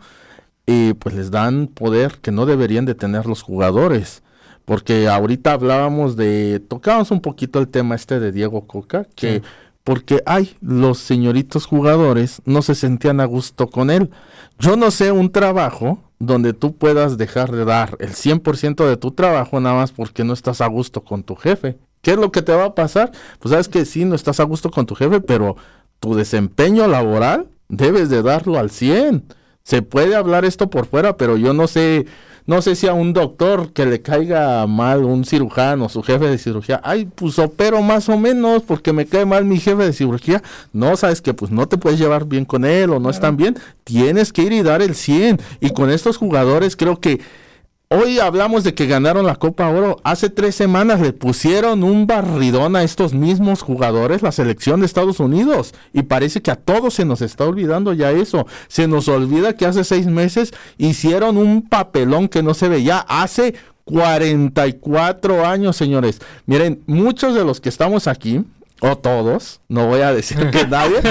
eh, 0.67 0.93
pues 0.99 1.15
les 1.15 1.31
dan 1.31 1.67
poder 1.67 2.19
que 2.21 2.31
no 2.31 2.45
deberían 2.45 2.85
de 2.85 2.95
tener 2.95 3.25
los 3.25 3.41
jugadores. 3.41 4.21
Porque 4.69 5.07
ahorita 5.07 5.53
hablábamos 5.53 6.15
de, 6.15 6.59
tocábamos 6.59 7.09
un 7.09 7.21
poquito 7.21 7.57
el 7.57 7.69
tema 7.69 7.95
este 7.95 8.19
de 8.19 8.31
Diego 8.31 8.67
Coca, 8.67 9.07
que 9.15 9.37
Sí. 9.37 9.41
porque, 9.83 10.21
ay, 10.27 10.55
los 10.61 10.99
señoritos 10.99 11.65
jugadores 11.65 12.43
no 12.45 12.61
se 12.61 12.75
sentían 12.75 13.19
a 13.19 13.25
gusto 13.25 13.65
con 13.67 13.89
él. 13.89 14.11
Yo 14.59 14.75
no 14.77 14.91
sé 14.91 15.11
un 15.11 15.31
trabajo 15.31 16.03
donde 16.19 16.53
tú 16.53 16.75
puedas 16.75 17.17
dejar 17.17 17.51
de 17.51 17.65
dar 17.65 17.97
el 17.99 18.13
100% 18.13 18.87
de 18.87 18.95
tu 18.95 19.09
trabajo 19.09 19.59
nada 19.59 19.75
más 19.75 19.91
porque 19.91 20.23
no 20.23 20.33
estás 20.33 20.61
a 20.61 20.67
gusto 20.67 21.01
con 21.03 21.23
tu 21.23 21.35
jefe. 21.35 21.79
¿Qué 22.03 22.11
es 22.11 22.17
lo 22.17 22.31
que 22.31 22.43
te 22.43 22.53
va 22.53 22.65
a 22.65 22.75
pasar? 22.75 23.11
Pues 23.39 23.49
sabes 23.49 23.69
que 23.69 23.85
sí, 23.85 24.05
no 24.05 24.13
estás 24.13 24.39
a 24.39 24.43
gusto 24.43 24.69
con 24.69 24.85
tu 24.85 24.93
jefe, 24.93 25.19
pero 25.19 25.55
tu 25.99 26.13
desempeño 26.13 26.85
laboral 26.85 27.47
debes 27.69 28.11
de 28.11 28.21
darlo 28.21 28.59
al 28.59 28.69
100. 28.69 29.23
Se 29.63 29.81
puede 29.81 30.15
hablar 30.15 30.45
esto 30.45 30.69
por 30.69 30.85
fuera, 30.85 31.17
pero 31.17 31.37
yo 31.37 31.53
no 31.55 31.65
sé 31.65 32.05
no 32.49 32.63
sé 32.63 32.73
si 32.73 32.87
a 32.87 32.93
un 32.93 33.13
doctor 33.13 33.73
que 33.73 33.85
le 33.85 34.01
caiga 34.01 34.65
mal 34.65 35.03
un 35.03 35.23
cirujano, 35.23 35.87
su 35.87 36.01
jefe 36.01 36.25
de 36.25 36.39
cirugía, 36.39 36.81
ay, 36.83 37.05
pues 37.05 37.37
opero 37.37 37.83
más 37.83 38.09
o 38.09 38.17
menos 38.17 38.63
porque 38.63 38.91
me 38.91 39.05
cae 39.05 39.23
mal 39.23 39.45
mi 39.45 39.59
jefe 39.59 39.83
de 39.83 39.93
cirugía. 39.93 40.41
No, 40.73 40.97
sabes 40.97 41.21
que 41.21 41.35
pues 41.35 41.51
no 41.51 41.67
te 41.67 41.77
puedes 41.77 41.99
llevar 41.99 42.25
bien 42.25 42.45
con 42.45 42.65
él 42.65 42.89
o 42.89 42.99
no 42.99 43.11
están 43.11 43.37
bien. 43.37 43.55
Tienes 43.83 44.33
que 44.33 44.41
ir 44.41 44.51
y 44.51 44.63
dar 44.63 44.81
el 44.81 44.95
100. 44.95 45.39
Y 45.61 45.69
con 45.73 45.91
estos 45.91 46.17
jugadores 46.17 46.75
creo 46.75 46.99
que 46.99 47.21
Hoy 47.91 48.19
hablamos 48.19 48.63
de 48.63 48.75
que 48.75 48.85
ganaron 48.85 49.25
la 49.25 49.37
Copa 49.37 49.67
Oro. 49.67 49.99
Hace 50.03 50.29
tres 50.29 50.53
semanas 50.53 51.01
le 51.01 51.11
pusieron 51.11 51.83
un 51.83 52.05
barridón 52.05 52.75
a 52.75 52.83
estos 52.83 53.15
mismos 53.15 53.63
jugadores, 53.63 54.21
la 54.21 54.31
selección 54.31 54.79
de 54.79 54.85
Estados 54.85 55.19
Unidos. 55.19 55.73
Y 55.91 56.03
parece 56.03 56.43
que 56.43 56.51
a 56.51 56.55
todos 56.55 56.93
se 56.93 57.03
nos 57.03 57.23
está 57.23 57.45
olvidando 57.45 57.93
ya 57.93 58.11
eso. 58.11 58.45
Se 58.67 58.87
nos 58.87 59.07
olvida 59.07 59.55
que 59.55 59.65
hace 59.65 59.83
seis 59.83 60.05
meses 60.05 60.53
hicieron 60.77 61.35
un 61.37 61.63
papelón 61.63 62.27
que 62.27 62.43
no 62.43 62.53
se 62.53 62.69
veía 62.69 62.99
hace 62.99 63.55
44 63.85 65.47
años, 65.47 65.75
señores. 65.75 66.21
Miren, 66.45 66.83
muchos 66.85 67.33
de 67.33 67.43
los 67.43 67.59
que 67.59 67.69
estamos 67.69 68.05
aquí, 68.05 68.45
o 68.81 68.99
todos, 68.99 69.61
no 69.67 69.87
voy 69.87 70.01
a 70.01 70.13
decir 70.13 70.51
que 70.51 70.67
nadie, 70.69 71.01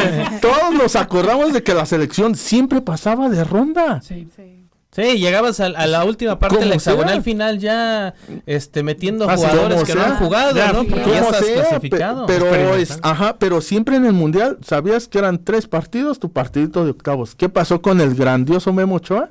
todos 0.40 0.72
nos 0.80 0.94
acordamos 0.94 1.52
de 1.52 1.64
que 1.64 1.74
la 1.74 1.86
selección 1.86 2.36
siempre 2.36 2.80
pasaba 2.80 3.28
de 3.28 3.42
ronda. 3.42 4.00
Sí, 4.00 4.28
sí. 4.36 4.57
Sí, 4.98 5.18
llegabas 5.18 5.60
a, 5.60 5.68
la 5.68 6.04
última 6.04 6.40
parte 6.40 6.58
del 6.58 6.72
hexagonal 6.72 7.22
final 7.22 7.60
ya 7.60 8.14
este 8.46 8.82
metiendo 8.82 9.28
jugadores 9.28 9.84
que 9.84 9.94
no 9.94 10.02
han 10.02 10.16
jugado, 10.16 10.72
¿no? 10.72 10.84
Porque 10.84 11.10
ya 11.10 11.20
estás 11.20 11.44
clasificado. 11.44 12.26
pero 12.26 12.74
es, 12.74 12.98
ajá, 13.02 13.36
pero 13.38 13.60
siempre 13.60 13.96
en 13.96 14.04
el 14.06 14.12
mundial, 14.12 14.58
¿sabías 14.62 15.06
que 15.06 15.18
eran 15.18 15.44
tres 15.44 15.68
partidos, 15.68 16.18
tu 16.18 16.32
partidito 16.32 16.84
de 16.84 16.90
octavos? 16.90 17.36
¿Qué 17.36 17.48
pasó 17.48 17.80
con 17.80 18.00
el 18.00 18.14
grandioso 18.14 18.72
Memo 18.72 18.96
Ochoa? 18.96 19.30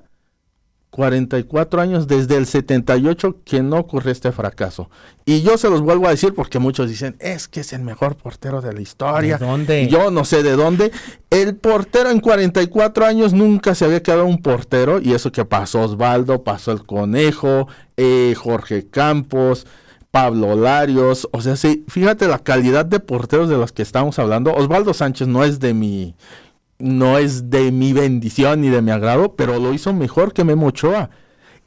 44 0.89 1.81
años 1.81 2.07
desde 2.07 2.37
el 2.37 2.45
78 2.45 3.37
que 3.43 3.61
no 3.61 3.77
ocurre 3.77 4.11
este 4.11 4.31
fracaso. 4.31 4.89
Y 5.25 5.41
yo 5.41 5.57
se 5.57 5.69
los 5.69 5.81
vuelvo 5.81 6.07
a 6.07 6.11
decir 6.11 6.33
porque 6.33 6.59
muchos 6.59 6.89
dicen, 6.89 7.17
es 7.19 7.47
que 7.47 7.59
es 7.59 7.73
el 7.73 7.81
mejor 7.81 8.15
portero 8.15 8.61
de 8.61 8.73
la 8.73 8.81
historia. 8.81 9.37
¿De 9.37 9.45
dónde? 9.45 9.87
Yo 9.89 10.11
no 10.11 10.23
sé 10.25 10.43
de 10.43 10.55
dónde. 10.55 10.91
El 11.29 11.55
portero 11.55 12.09
en 12.09 12.19
44 12.19 13.05
años 13.05 13.33
nunca 13.33 13.75
se 13.75 13.85
había 13.85 14.01
quedado 14.01 14.25
un 14.25 14.41
portero. 14.41 14.99
Y 15.01 15.13
eso 15.13 15.31
que 15.31 15.45
pasó 15.45 15.81
Osvaldo, 15.81 16.43
pasó 16.43 16.71
el 16.71 16.85
Conejo, 16.85 17.67
eh, 17.97 18.33
Jorge 18.37 18.87
Campos. 18.87 19.67
Pablo 20.09 20.55
Larios, 20.55 21.27
o 21.31 21.41
sea, 21.41 21.57
sí, 21.57 21.85
fíjate 21.89 22.27
la 22.27 22.39
calidad 22.39 22.85
de 22.85 22.99
porteros 22.99 23.49
de 23.49 23.57
los 23.57 23.71
que 23.71 23.83
estamos 23.83 24.17
hablando. 24.17 24.51
Osvaldo 24.53 24.93
Sánchez 24.93 25.27
no 25.27 25.43
es 25.43 25.59
de 25.59 25.75
mi, 25.75 26.15
no 26.79 27.17
es 27.17 27.49
de 27.49 27.71
mi 27.71 27.93
bendición 27.93 28.61
ni 28.61 28.69
de 28.69 28.81
mi 28.81 28.91
agrado, 28.91 29.35
pero 29.35 29.59
lo 29.59 29.73
hizo 29.73 29.93
mejor 29.93 30.33
que 30.33 30.43
Memo 30.43 30.67
Ochoa. 30.67 31.09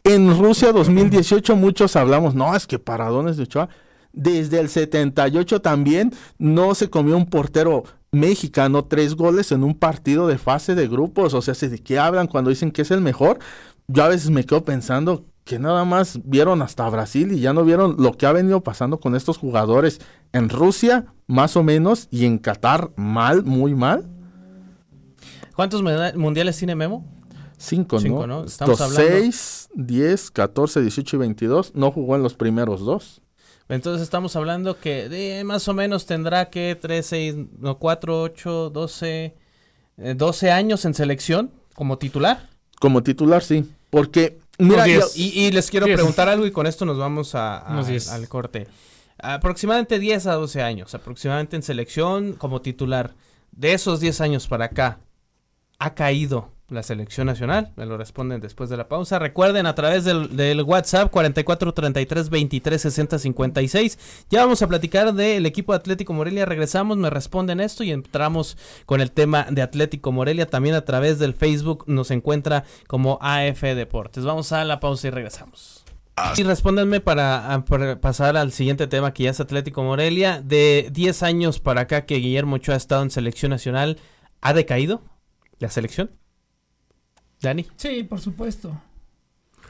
En 0.05 0.39
Rusia 0.39 0.73
2018 0.73 1.57
muchos 1.57 1.97
hablamos, 1.97 2.35
no, 2.35 2.55
es 2.55 2.67
que 2.67 2.79
paradones 2.79 3.37
de 3.37 3.43
Ochoa. 3.45 3.69
Desde 4.13 4.59
el 4.59 4.69
78 4.69 5.61
también 5.61 6.13
no 6.39 6.75
se 6.75 6.91
comió 6.91 7.17
un 7.17 7.27
portero 7.27 7.85
mexicano 8.13 8.85
tres 8.87 9.15
goles 9.15 9.53
en 9.53 9.63
un 9.63 9.75
partido 9.75 10.27
de 10.27 10.39
fase 10.39 10.75
de 10.75 10.89
grupos. 10.89 11.35
O 11.35 11.43
sea, 11.43 11.55
¿de 11.55 11.79
qué 11.79 11.99
hablan 11.99 12.27
cuando 12.27 12.51
dicen 12.51 12.71
que 12.71 12.83
es 12.83 12.91
el 12.91 13.01
mejor? 13.01 13.39
Yo 13.89 14.05
a 14.05 14.09
veces 14.09 14.31
me 14.31 14.45
quedo 14.45 14.65
pensando 14.65 15.27
que 15.45 15.59
nada 15.59 15.85
más 15.85 16.21
vieron 16.25 16.63
hasta 16.63 16.89
Brasil 16.89 17.33
y 17.33 17.41
ya 17.41 17.53
no 17.53 17.65
vieron 17.65 17.97
lo 17.99 18.13
que 18.13 18.27
ha 18.27 18.33
venido 18.33 18.63
pasando 18.63 19.01
con 19.01 19.17
estos 19.17 19.39
jugadores 19.39 20.01
en 20.33 20.49
Rusia, 20.49 21.07
más 21.27 21.57
o 21.57 21.63
menos, 21.63 22.09
y 22.11 22.25
en 22.25 22.39
Qatar, 22.39 22.93
mal, 22.97 23.45
muy 23.45 23.75
mal. 23.75 24.09
¿Cuántos 25.61 25.83
mundiales 26.15 26.57
tiene 26.57 26.75
Memo? 26.75 27.05
Cinco, 27.59 28.01
Cinco 28.01 28.27
¿no? 28.27 28.45
Estamos 28.45 28.81
hablando... 28.81 29.07
6, 29.07 29.69
10, 29.75 30.31
14, 30.31 30.81
18 30.81 31.17
y 31.17 31.19
22. 31.19 31.75
No 31.75 31.93
jugó 31.93 32.17
en 32.17 32.23
los 32.23 32.33
primeros 32.33 32.81
dos. 32.81 33.21
Entonces 33.69 34.01
estamos 34.01 34.37
hablando 34.37 34.81
que 34.81 35.11
de, 35.11 35.45
más 35.45 35.69
o 35.69 35.75
menos 35.75 36.07
tendrá 36.07 36.49
que 36.49 36.79
3, 36.81 37.05
6, 37.05 37.35
no, 37.59 37.79
4, 37.79 38.23
8, 38.23 38.71
12, 38.71 39.35
12 40.17 40.51
años 40.51 40.87
en 40.87 40.95
selección 40.95 41.51
como 41.75 41.99
titular. 41.99 42.49
Como 42.81 43.03
titular, 43.03 43.43
sí. 43.43 43.71
Porque, 43.91 44.39
mira, 44.59 44.87
y, 45.15 45.51
les 45.51 45.71
quiero 45.71 45.85
preguntar 45.85 46.31
algo 46.31 46.47
y 46.47 46.53
con 46.53 46.67
esto 46.67 46.87
nos 46.87 46.97
vamos 46.97 47.35
a, 47.35 47.59
al 47.59 48.29
corte. 48.31 48.67
Aproximadamente 49.19 49.99
10 49.99 50.27
a 50.27 50.35
12 50.37 50.63
años, 50.63 50.95
aproximadamente 50.95 51.57
en 51.57 51.63
selección 51.63 52.33
como 52.33 52.63
titular. 52.63 53.13
De 53.53 53.75
esos 53.75 54.01
10 54.01 54.23
años 54.23 54.47
para 54.47 54.67
acá, 54.67 55.01
ha 55.81 55.95
caído 55.95 56.53
la 56.69 56.83
selección 56.85 57.27
nacional? 57.27 57.73
Me 57.77 57.87
lo 57.87 57.97
responden 57.97 58.41
después 58.41 58.71
de 58.71 58.77
la 58.77 58.87
pausa. 58.87 59.19
Recuerden 59.19 59.67
a 59.67 59.75
través 59.75 60.05
del, 60.05 60.37
del 60.37 60.63
WhatsApp 60.63 61.11
44 61.11 61.75
33 61.75 62.31
23 62.31 62.81
60 62.81 63.19
56. 63.19 63.99
Ya 64.31 64.43
vamos 64.43 64.63
a 64.63 64.69
platicar 64.69 65.13
del 65.13 65.47
equipo 65.47 65.73
de 65.73 65.79
Atlético 65.79 66.13
Morelia. 66.13 66.47
Regresamos, 66.47 66.97
me 66.97 67.11
responden 67.11 67.59
esto 67.59 67.83
y 67.83 67.91
entramos 67.91 68.57
con 68.87 69.01
el 69.01 69.11
tema 69.11 69.47
de 69.51 69.63
Atlético 69.63 70.13
Morelia. 70.13 70.47
También 70.47 70.77
a 70.77 70.85
través 70.85 71.19
del 71.19 71.35
Facebook 71.35 71.85
nos 71.89 72.11
encuentra 72.11 72.65
como 72.87 73.19
AF 73.21 73.63
Deportes. 73.63 74.25
Vamos 74.25 74.53
a 74.53 74.65
la 74.65 74.79
pausa 74.79 75.09
y 75.09 75.11
regresamos. 75.11 75.85
Y 76.37 76.43
respóndanme 76.43 77.01
para, 77.01 77.65
para, 77.67 77.99
pasar 77.99 78.37
al 78.37 78.53
siguiente 78.53 78.87
tema 78.87 79.15
que 79.15 79.23
ya 79.23 79.31
es 79.31 79.41
Atlético 79.41 79.83
Morelia. 79.83 80.43
De 80.45 80.89
10 80.93 81.23
años 81.23 81.59
para 81.59 81.83
acá 81.83 82.05
que 82.05 82.17
Guillermo 82.17 82.57
Ochoa 82.57 82.75
ha 82.75 82.79
estado 82.79 83.03
en 83.03 83.11
selección 83.11 83.51
nacional, 83.51 83.99
¿ha 84.43 84.53
decaído? 84.53 85.01
La 85.61 85.71
selección? 85.71 86.11
Dani. 87.41 87.67
Sí, 87.77 88.03
por 88.03 88.21
supuesto. 88.21 88.81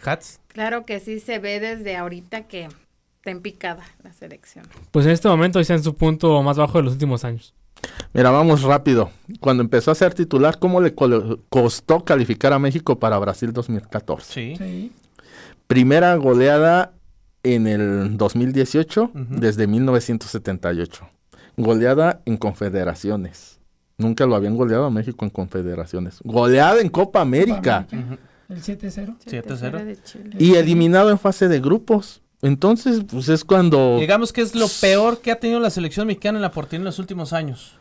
Hats. 0.05 0.41
Claro 0.49 0.87
que 0.87 0.99
sí 0.99 1.21
se 1.21 1.39
ve 1.39 1.61
desde 1.61 1.97
ahorita 1.97 2.49
que 2.49 2.65
está 2.65 3.31
en 3.31 3.43
picada 3.43 3.85
la 4.03 4.13
selección. 4.13 4.65
Pues 4.91 5.05
en 5.05 5.13
este 5.13 5.29
momento 5.29 5.61
está 5.61 5.75
en 5.75 5.83
su 5.83 5.95
punto 5.95 6.43
más 6.43 6.57
bajo 6.57 6.79
de 6.79 6.85
los 6.85 6.95
últimos 6.95 7.25
años. 7.25 7.55
Mira, 8.13 8.31
vamos 8.31 8.63
rápido. 8.63 9.11
Cuando 9.41 9.63
empezó 9.63 9.91
a 9.91 9.95
ser 9.95 10.15
titular, 10.15 10.59
¿cómo 10.59 10.81
le 10.81 10.95
costó 10.95 12.05
calificar 12.05 12.53
a 12.53 12.59
México 12.59 12.99
para 12.99 13.19
Brasil 13.19 13.53
2014? 13.53 14.33
Sí. 14.33 14.57
sí. 14.57 14.93
Primera 15.67 16.15
goleada 16.17 16.95
en 17.43 17.67
el 17.67 18.17
2018 18.17 19.13
desde 19.15 19.67
1978. 19.67 21.09
Goleada 21.57 22.23
en 22.25 22.37
confederaciones. 22.37 23.60
Nunca 24.01 24.25
lo 24.27 24.35
habían 24.35 24.57
goleado 24.57 24.87
a 24.87 24.91
México 24.91 25.25
en 25.25 25.31
confederaciones. 25.31 26.21
Goleada 26.25 26.81
en 26.81 26.89
Copa 26.89 27.21
América. 27.21 27.87
El 28.49 28.63
7-0. 28.63 29.17
7-0. 29.27 30.37
Y 30.39 30.55
eliminado 30.55 31.11
en 31.11 31.19
fase 31.19 31.49
de 31.49 31.61
grupos. 31.61 32.23
Entonces, 32.43 33.03
pues 33.09 33.29
es 33.29 33.45
cuando... 33.45 33.99
Digamos 34.01 34.33
que 34.33 34.41
es 34.41 34.55
lo 34.55 34.67
peor 34.81 35.21
que 35.21 35.31
ha 35.31 35.39
tenido 35.39 35.61
la 35.61 35.69
selección 35.69 36.07
mexicana 36.07 36.39
en 36.39 36.43
la 36.43 36.51
portería 36.51 36.79
en 36.79 36.85
los 36.85 36.99
últimos 36.99 37.35
años. 37.35 37.77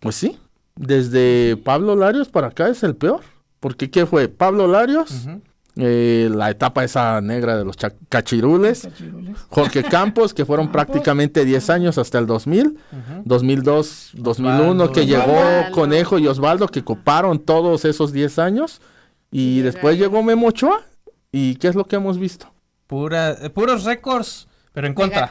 Pues 0.00 0.14
sí. 0.14 0.38
Desde 0.76 1.56
Pablo 1.56 1.96
Larios 1.96 2.28
para 2.28 2.48
acá 2.48 2.68
es 2.68 2.82
el 2.82 2.94
peor. 2.94 3.22
Porque 3.60 3.90
¿qué 3.90 4.06
fue? 4.06 4.28
Pablo 4.28 4.68
Larios, 4.68 5.26
eh, 5.80 6.28
la 6.34 6.50
etapa 6.50 6.82
esa 6.82 7.20
negra 7.20 7.56
de 7.56 7.64
los 7.64 7.76
cachirules, 8.08 8.88
Jorge 9.48 9.84
Campos, 9.84 10.34
que 10.34 10.44
fueron 10.44 10.72
prácticamente 10.72 11.44
10 11.44 11.70
años 11.70 11.98
hasta 11.98 12.18
el 12.18 12.26
2000, 12.26 12.76
2002, 13.24 14.10
2001, 14.14 14.92
que 14.92 15.06
llegó 15.06 15.40
Conejo 15.70 16.18
y 16.18 16.26
Osvaldo, 16.26 16.66
que 16.66 16.82
coparon 16.82 17.38
todos 17.38 17.84
esos 17.84 18.12
10 18.12 18.40
años, 18.40 18.80
y 19.30 19.60
después 19.60 19.96
llegó 19.96 20.20
Memo 20.24 20.48
Ochoa, 20.48 20.82
¿y 21.30 21.54
qué 21.56 21.68
es 21.68 21.76
lo 21.76 21.84
que 21.84 21.94
hemos 21.94 22.18
visto? 22.18 22.52
Pura, 22.88 23.36
eh, 23.40 23.48
puros 23.48 23.84
récords, 23.84 24.48
pero 24.72 24.88
en 24.88 24.94
contra. 24.94 25.28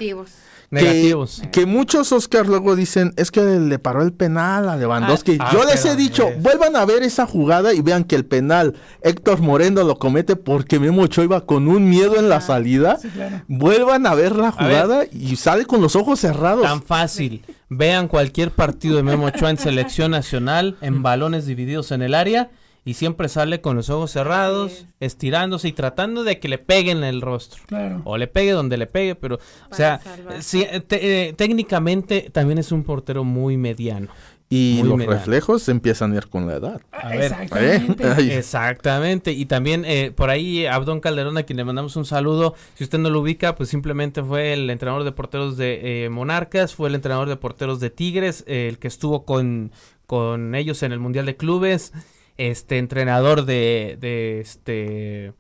Negativos. 0.70 1.42
Que, 1.52 1.66
muchos 1.66 2.12
Oscar 2.12 2.46
luego 2.48 2.76
dicen, 2.76 3.14
es 3.16 3.32
que 3.32 3.42
le 3.42 3.80
paró 3.80 4.02
el 4.02 4.12
penal 4.12 4.68
a 4.68 4.76
Lewandowski. 4.76 5.38
Ah, 5.40 5.50
Yo 5.54 5.64
les 5.64 5.86
he 5.86 5.96
dicho, 5.96 6.30
vuelvan 6.40 6.76
a 6.76 6.86
ver 6.86 7.04
esa 7.04 7.26
jugada 7.26 7.74
y 7.74 7.82
vean 7.82 8.04
que 8.04 8.16
el 8.16 8.26
penal 8.26 8.76
Héctor 9.02 9.40
Moreno 9.40 9.84
lo 9.84 9.98
comete 9.98 10.36
porque 10.36 10.80
Memo 10.80 11.04
Ochoa 11.04 11.24
iba 11.24 11.46
con 11.46 11.68
un 11.70 11.90
miedo 11.90 12.18
en 12.18 12.28
la 12.28 12.42
salida. 12.42 13.00
Vuelvan 13.48 14.06
a 14.06 14.14
ver 14.14 14.36
la 14.36 14.52
jugada 14.52 15.06
y 15.12 15.38
sale 15.38 15.66
con 15.66 15.82
los 15.82 15.96
ojos 15.96 16.20
cerrados. 16.20 16.64
Tan 16.64 16.84
fácil. 16.84 17.44
Vean 17.70 18.08
cualquier 18.08 18.52
partido 18.52 18.98
de 18.98 19.04
Memo 19.04 19.28
Ochoa 19.28 19.50
en 19.50 19.58
selección 19.58 20.12
nacional, 20.12 20.78
en 20.82 21.02
balones 21.02 21.46
divididos 21.46 21.92
en 21.92 22.02
el 22.02 22.14
área 22.14 22.50
y 22.88 22.94
siempre 22.94 23.28
sale 23.30 23.60
con 23.62 23.76
los 23.76 23.90
ojos 23.90 24.12
cerrados, 24.12 24.86
estirándose 25.02 25.68
y 25.68 25.74
tratando 25.74 26.24
de 26.24 26.40
que 26.40 26.48
le 26.48 26.58
peguen 26.58 27.04
el 27.04 27.22
rostro. 27.22 27.62
Claro. 27.68 28.02
O 28.06 28.18
le 28.18 28.28
pegue 28.28 28.52
donde 28.52 28.78
le 28.78 28.88
pegue, 28.88 29.14
pero, 29.16 29.36
o 29.70 29.76
sea, 29.76 30.00
sí, 30.40 30.62
eh, 30.72 30.80
te- 30.80 31.28
eh, 31.30 31.34
técnicamente 31.34 32.30
también 32.32 32.58
es 32.58 32.72
un 32.72 32.84
portero 32.84 33.24
muy 33.26 33.58
mediano. 33.58 34.08
Y 34.50 34.78
Muy 34.80 34.88
los 34.88 34.98
mediano. 35.00 35.18
reflejos 35.20 35.68
empiezan 35.68 36.14
a 36.14 36.16
ir 36.16 36.28
con 36.30 36.48
la 36.48 36.54
edad. 36.56 36.82
A 36.94 37.10
ver, 37.10 37.34
Exactamente. 37.34 38.04
¿eh? 38.34 38.38
Exactamente, 38.38 39.32
y 39.34 39.46
también 39.46 39.84
eh, 39.86 40.14
por 40.16 40.30
ahí 40.30 40.66
Abdón 40.66 41.02
Calderón, 41.02 41.38
a 41.38 41.44
quien 41.44 41.58
le 41.58 41.66
mandamos 41.66 41.98
un 41.98 42.06
saludo, 42.06 42.56
si 42.76 42.86
usted 42.86 42.98
no 43.00 43.10
lo 43.10 43.20
ubica, 43.20 43.56
pues 43.56 43.68
simplemente 43.68 44.24
fue 44.24 44.54
el 44.54 44.70
entrenador 44.70 45.04
de 45.04 45.12
porteros 45.12 45.58
de 45.58 46.06
eh, 46.06 46.10
Monarcas, 46.10 46.74
fue 46.74 46.88
el 46.88 46.96
entrenador 46.96 47.28
de 47.28 47.36
porteros 47.36 47.82
de 47.82 47.90
Tigres, 47.90 48.46
eh, 48.48 48.68
el 48.70 48.80
que 48.80 48.88
estuvo 48.88 49.26
con, 49.26 49.74
con 50.06 50.56
ellos 50.56 50.82
en 50.84 50.94
el 50.94 51.00
Mundial 51.00 51.26
de 51.26 51.36
Clubes, 51.36 51.92
este 52.38 52.78
entrenador 52.78 53.46
de, 53.46 53.98
de 54.00 54.40
este, 54.42 55.34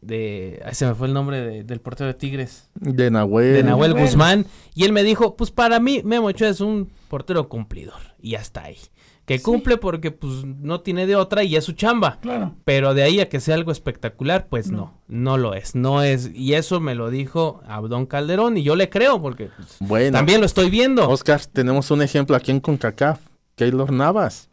de, 0.00 0.62
ay, 0.64 0.74
se 0.74 0.86
me 0.86 0.94
fue 0.94 1.06
el 1.08 1.14
nombre 1.14 1.40
de- 1.40 1.64
del 1.64 1.80
portero 1.80 2.08
de 2.08 2.14
Tigres, 2.14 2.70
De 2.74 3.10
Nahuel. 3.10 3.52
de 3.54 3.62
Nahuel. 3.62 3.94
Guzmán, 3.94 4.46
y 4.74 4.84
él 4.84 4.92
me 4.92 5.02
dijo, 5.02 5.36
pues 5.36 5.50
para 5.50 5.80
mí 5.80 6.02
Memo 6.04 6.26
Ochoa 6.26 6.48
es 6.48 6.60
un 6.60 6.90
portero 7.08 7.48
cumplidor, 7.48 8.00
y 8.20 8.34
hasta 8.34 8.64
ahí. 8.64 8.76
Que 9.24 9.38
Sí. 9.38 9.44
cumple 9.44 9.76
porque 9.76 10.10
pues 10.10 10.44
no 10.44 10.80
tiene 10.80 11.06
de 11.06 11.14
otra 11.14 11.44
y 11.44 11.54
es 11.54 11.62
su 11.64 11.72
chamba. 11.74 12.18
Claro. 12.20 12.56
Pero 12.64 12.92
de 12.92 13.04
ahí 13.04 13.20
a 13.20 13.28
que 13.28 13.38
sea 13.38 13.54
algo 13.54 13.70
espectacular, 13.70 14.48
pues 14.48 14.68
no, 14.72 14.78
No. 14.78 15.00
no, 15.06 15.38
lo 15.38 15.54
es, 15.54 15.76
no 15.76 16.02
es. 16.02 16.28
Y 16.34 16.54
eso 16.54 16.80
me 16.80 16.96
lo 16.96 17.08
dijo 17.08 17.62
Abdón 17.68 18.06
Calderón 18.06 18.56
y 18.58 18.64
yo 18.64 18.74
le 18.74 18.90
creo 18.90 19.22
porque 19.22 19.48
pues, 19.56 19.76
Bueno, 19.78 20.18
también 20.18 20.40
lo 20.40 20.46
estoy 20.46 20.70
viendo. 20.70 21.08
Oscar, 21.08 21.40
tenemos 21.46 21.92
un 21.92 22.02
ejemplo 22.02 22.34
aquí 22.34 22.50
en 22.50 22.58
CONCACAF. 22.58 23.20
Keylor 23.54 23.92
Navas. 23.92 24.50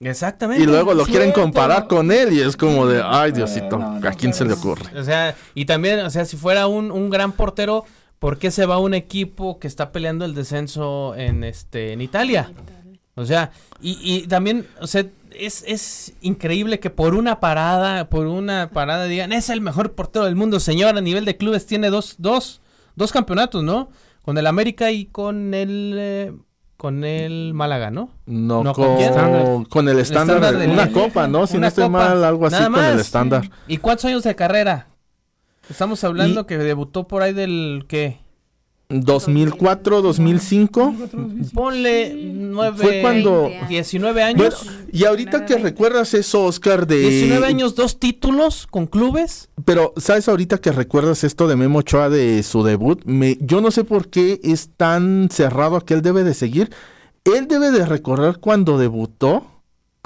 Exactamente. 0.00 0.62
Y 0.62 0.66
luego 0.66 0.94
lo 0.94 1.04
quieren 1.04 1.32
comparar 1.32 1.88
con 1.88 2.12
él 2.12 2.32
y 2.32 2.40
es 2.40 2.56
como 2.56 2.86
de, 2.86 3.02
ay 3.04 3.32
Diosito, 3.32 3.78
No, 3.78 3.98
no, 3.98 4.08
¿a 4.08 4.12
quién 4.12 4.32
se 4.32 4.44
le 4.44 4.52
ocurre? 4.52 4.96
O 4.98 5.02
sea, 5.02 5.34
y 5.54 5.64
también, 5.64 6.00
o 6.00 6.10
sea, 6.10 6.24
si 6.24 6.36
fuera 6.36 6.66
un, 6.68 6.92
un 6.92 7.10
gran 7.10 7.32
portero, 7.32 7.84
¿por 8.18 8.38
qué 8.38 8.50
se 8.50 8.64
va 8.66 8.76
a 8.76 8.78
un 8.78 8.94
equipo 8.94 9.58
que 9.58 9.66
está 9.66 9.90
peleando 9.90 10.24
el 10.24 10.34
descenso 10.34 11.14
en 11.16 11.42
este 11.42 11.92
en 11.92 12.00
Italia? 12.00 12.52
O 13.16 13.24
sea, 13.24 13.50
y, 13.80 13.98
y 14.00 14.28
también, 14.28 14.68
o 14.80 14.86
sea, 14.86 15.04
es, 15.32 15.64
es 15.66 16.14
increíble 16.20 16.78
que 16.78 16.90
por 16.90 17.14
una 17.14 17.40
parada, 17.40 18.08
por 18.08 18.26
una 18.26 18.70
parada 18.70 19.04
digan, 19.04 19.32
es 19.32 19.50
el 19.50 19.60
mejor 19.60 19.94
portero 19.94 20.24
del 20.24 20.36
mundo, 20.36 20.60
señor, 20.60 20.96
a 20.96 21.00
nivel 21.00 21.24
de 21.24 21.36
clubes 21.36 21.66
tiene 21.66 21.90
dos, 21.90 22.16
dos, 22.18 22.60
dos 22.94 23.12
campeonatos, 23.12 23.62
¿no? 23.62 23.90
Con 24.22 24.38
el 24.38 24.46
América 24.46 24.90
y 24.90 25.06
con 25.06 25.54
el, 25.54 25.94
eh, 25.96 26.32
con 26.78 27.02
el 27.04 27.52
Málaga, 27.54 27.90
¿no? 27.90 28.08
No, 28.24 28.62
No, 28.62 28.72
¿con 28.72 28.96
con, 28.96 29.64
con 29.64 29.88
el 29.88 29.98
estándar, 29.98 30.54
una 30.54 30.90
copa, 30.92 31.26
¿no? 31.26 31.46
Si 31.48 31.58
no 31.58 31.66
estoy 31.66 31.84
copa, 31.86 31.98
mal, 31.98 32.24
algo 32.24 32.46
así 32.46 32.64
con 32.64 32.82
el 32.84 33.00
estándar. 33.00 33.50
¿Y 33.66 33.78
cuántos 33.78 34.04
años 34.06 34.22
de 34.22 34.34
carrera? 34.36 34.86
Estamos 35.68 36.02
hablando 36.04 36.42
Y- 36.42 36.44
que 36.44 36.56
debutó 36.56 37.08
por 37.08 37.22
ahí 37.22 37.32
del, 37.34 37.84
¿qué? 37.88 38.20
2004, 38.90 40.00
2005. 40.02 40.94
Ponle 41.52 42.10
Sí. 42.12 42.30
nueve, 42.34 42.76
Fue 42.80 43.00
cuando- 43.02 43.42
20 43.42 43.56
años. 43.58 43.68
19 43.68 44.20
Bueno, 44.34 44.44
años. 44.56 44.66
y 44.90 45.04
ahorita 45.04 45.44
que 45.44 45.56
recuerdas 45.58 46.14
eso, 46.14 46.44
Oscar, 46.44 46.86
de... 46.86 46.98
19 46.98 47.46
años, 47.46 47.74
dos 47.74 47.98
títulos 48.00 48.66
con 48.66 48.86
clubes. 48.86 49.50
Pero, 49.64 49.92
¿sabes 49.98 50.28
ahorita 50.28 50.58
que 50.58 50.72
recuerdas 50.72 51.22
esto 51.24 51.46
de 51.48 51.56
Memo 51.56 51.80
Ochoa 51.80 52.08
de 52.08 52.42
su 52.42 52.62
debut? 52.62 53.02
Me, 53.04 53.36
yo 53.40 53.60
no 53.60 53.70
sé 53.70 53.84
por 53.84 54.08
qué 54.08 54.40
es 54.42 54.70
tan 54.76 55.28
cerrado 55.30 55.80
que 55.82 55.94
él 55.94 56.02
debe 56.02 56.24
de 56.24 56.34
seguir. 56.34 56.70
Él 57.24 57.46
debe 57.46 57.70
de 57.70 57.84
recordar 57.84 58.38
cuando 58.38 58.78
debutó, 58.78 59.44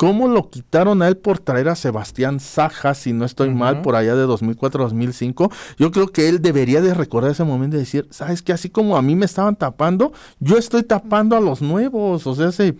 cómo 0.03 0.27
lo 0.27 0.51
quitaron 0.51 1.01
a 1.01 1.07
él 1.07 1.17
por 1.17 1.39
traer 1.39 1.69
a 1.69 1.77
Sebastián 1.77 2.41
Saja, 2.41 2.93
si 2.93 3.13
no 3.13 3.25
estoy 3.25 3.51
mal, 3.51 3.83
por 3.83 3.95
allá 3.95 4.17
de 4.17 4.27
2004-2005. 4.27 5.53
Yo 5.79 5.93
creo 5.93 6.09
que 6.09 6.29
él 6.29 6.43
debería 6.43 6.81
de 6.81 6.93
recordar 6.93 7.31
ese 7.31 7.45
momento 7.45 7.77
y 7.77 7.79
decir, 7.79 8.09
¿sabes 8.11 8.43
qué? 8.43 8.53
Así 8.53 8.69
como 8.69 8.97
a 8.97 9.03
mí 9.03 9.15
me 9.15 9.27
estaban 9.27 9.55
tapando, 9.55 10.13
yo 10.41 10.59
estoy 10.59 10.83
tapando 10.83 11.37
a 11.37 11.41
los 11.41 11.63
nuevos. 11.63 12.27
O 12.27 12.35
sea, 12.35 12.51
se 12.51 12.75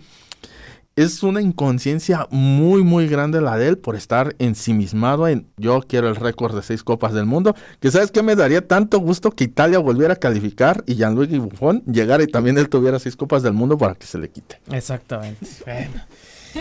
es 0.97 1.23
una 1.23 1.41
inconsciencia 1.41 2.27
muy, 2.29 2.83
muy 2.83 3.07
grande 3.07 3.39
la 3.39 3.57
de 3.57 3.69
él 3.69 3.77
por 3.77 3.95
estar 3.95 4.35
ensimismado 4.37 5.29
en 5.29 5.47
yo 5.55 5.81
quiero 5.87 6.09
el 6.09 6.17
récord 6.17 6.53
de 6.53 6.61
seis 6.61 6.83
copas 6.83 7.13
del 7.13 7.25
mundo. 7.25 7.55
Que 7.79 7.89
sabes 7.89 8.11
que 8.11 8.21
me 8.21 8.35
daría 8.35 8.67
tanto 8.67 8.99
gusto 8.99 9.31
que 9.31 9.45
Italia 9.45 9.79
volviera 9.79 10.15
a 10.15 10.17
calificar 10.17 10.83
y 10.87 10.95
Gianluigi 10.95 11.39
Buffon 11.39 11.83
llegara 11.85 12.21
y 12.21 12.27
también 12.27 12.57
él 12.57 12.67
tuviera 12.67 12.99
seis 12.99 13.15
copas 13.15 13.43
del 13.43 13.53
mundo 13.53 13.77
para 13.77 13.95
que 13.95 14.05
se 14.05 14.17
le 14.17 14.29
quite. 14.29 14.59
Exactamente. 14.71 15.47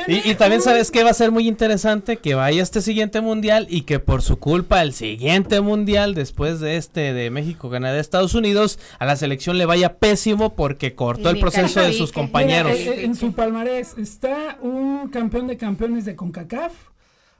Y, 0.07 0.31
y 0.31 0.35
también 0.35 0.63
sabes 0.63 0.91
que 0.91 1.05
va 1.05 1.11
a 1.11 1.15
ser 1.15 1.31
muy 1.31 1.49
interesante 1.49 2.17
que 2.17 2.35
vaya 2.35 2.63
este 2.63 2.81
siguiente 2.81 3.21
mundial 3.21 3.67
y 3.69 3.83
que 3.83 3.99
por 3.99 4.23
su 4.23 4.39
culpa 4.39 4.83
el 4.83 4.93
siguiente 4.93 5.61
mundial 5.61 6.15
después 6.15 6.61
de 6.61 6.77
este 6.77 7.13
de 7.13 7.31
México, 7.31 7.71
Canadá, 7.71 7.99
Estados 8.01 8.35
Unidos 8.35 8.79
a 8.99 9.07
la 9.07 9.17
selección 9.17 9.59
le 9.59 9.67
vaya 9.67 9.99
pésimo 9.99 10.55
porque 10.55 10.95
cortó 10.95 11.31
el 11.31 11.39
proceso 11.39 11.81
de 11.81 11.93
sus 11.93 12.13
compañeros. 12.13 12.73
Mira, 12.77 12.93
eh, 12.93 13.01
eh, 13.01 13.05
en 13.05 13.15
su 13.15 13.33
palmarés 13.33 13.97
está 13.99 14.59
un 14.63 15.09
campeón 15.09 15.47
de 15.47 15.57
campeones 15.57 16.05
de 16.05 16.17
CONCACAF, 16.17 16.73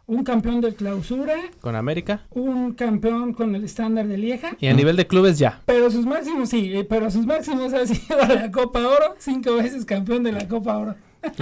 un 0.07 0.25
campeón 0.25 0.61
de 0.61 0.75
clausura, 0.75 1.35
Con 1.61 1.77
América 1.77 2.23
un 2.31 2.73
campeón 2.75 3.33
con 3.33 3.55
el 3.55 3.65
estándar 3.65 4.07
de 4.09 4.19
Lieja. 4.19 4.57
y 4.61 4.67
a 4.67 4.75
nivel 4.75 4.97
de 4.97 5.07
clubes 5.07 5.39
ya. 5.39 5.63
Pero 5.65 5.91
sus 5.91 6.05
máximos, 6.07 6.49
sí, 6.51 6.73
eh, 6.75 6.85
pero 6.85 7.11
sus 7.11 7.25
máximos 7.25 7.73
ha 7.73 7.87
sido 7.87 8.19
la 8.19 8.51
Copa 8.51 8.81
Oro, 8.81 9.15
cinco 9.19 9.55
veces 9.57 9.85
campeón 9.85 10.23
de 10.23 10.33
la 10.33 10.49
Copa 10.49 10.77
Oro. 10.77 10.95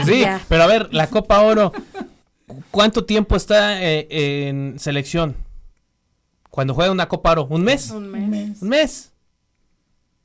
Sí, 0.05 0.21
Ya. 0.21 0.41
pero 0.49 0.63
a 0.63 0.67
ver, 0.67 0.89
la 0.93 1.09
Copa 1.09 1.41
Oro, 1.41 1.73
¿cuánto 2.71 3.05
tiempo 3.05 3.37
está 3.37 3.83
eh, 3.83 4.07
en 4.49 4.79
selección? 4.79 5.37
Cuando 6.51 6.75
juega 6.75 6.91
una 6.93 7.09
Copa 7.09 7.33
Oro, 7.33 7.47
¿un 7.49 7.63
mes? 7.63 7.91
Un 7.91 8.05
Un 8.05 8.11
mes. 8.11 8.29
mes. 8.29 8.63
Un 8.63 8.69
mes. 8.69 9.13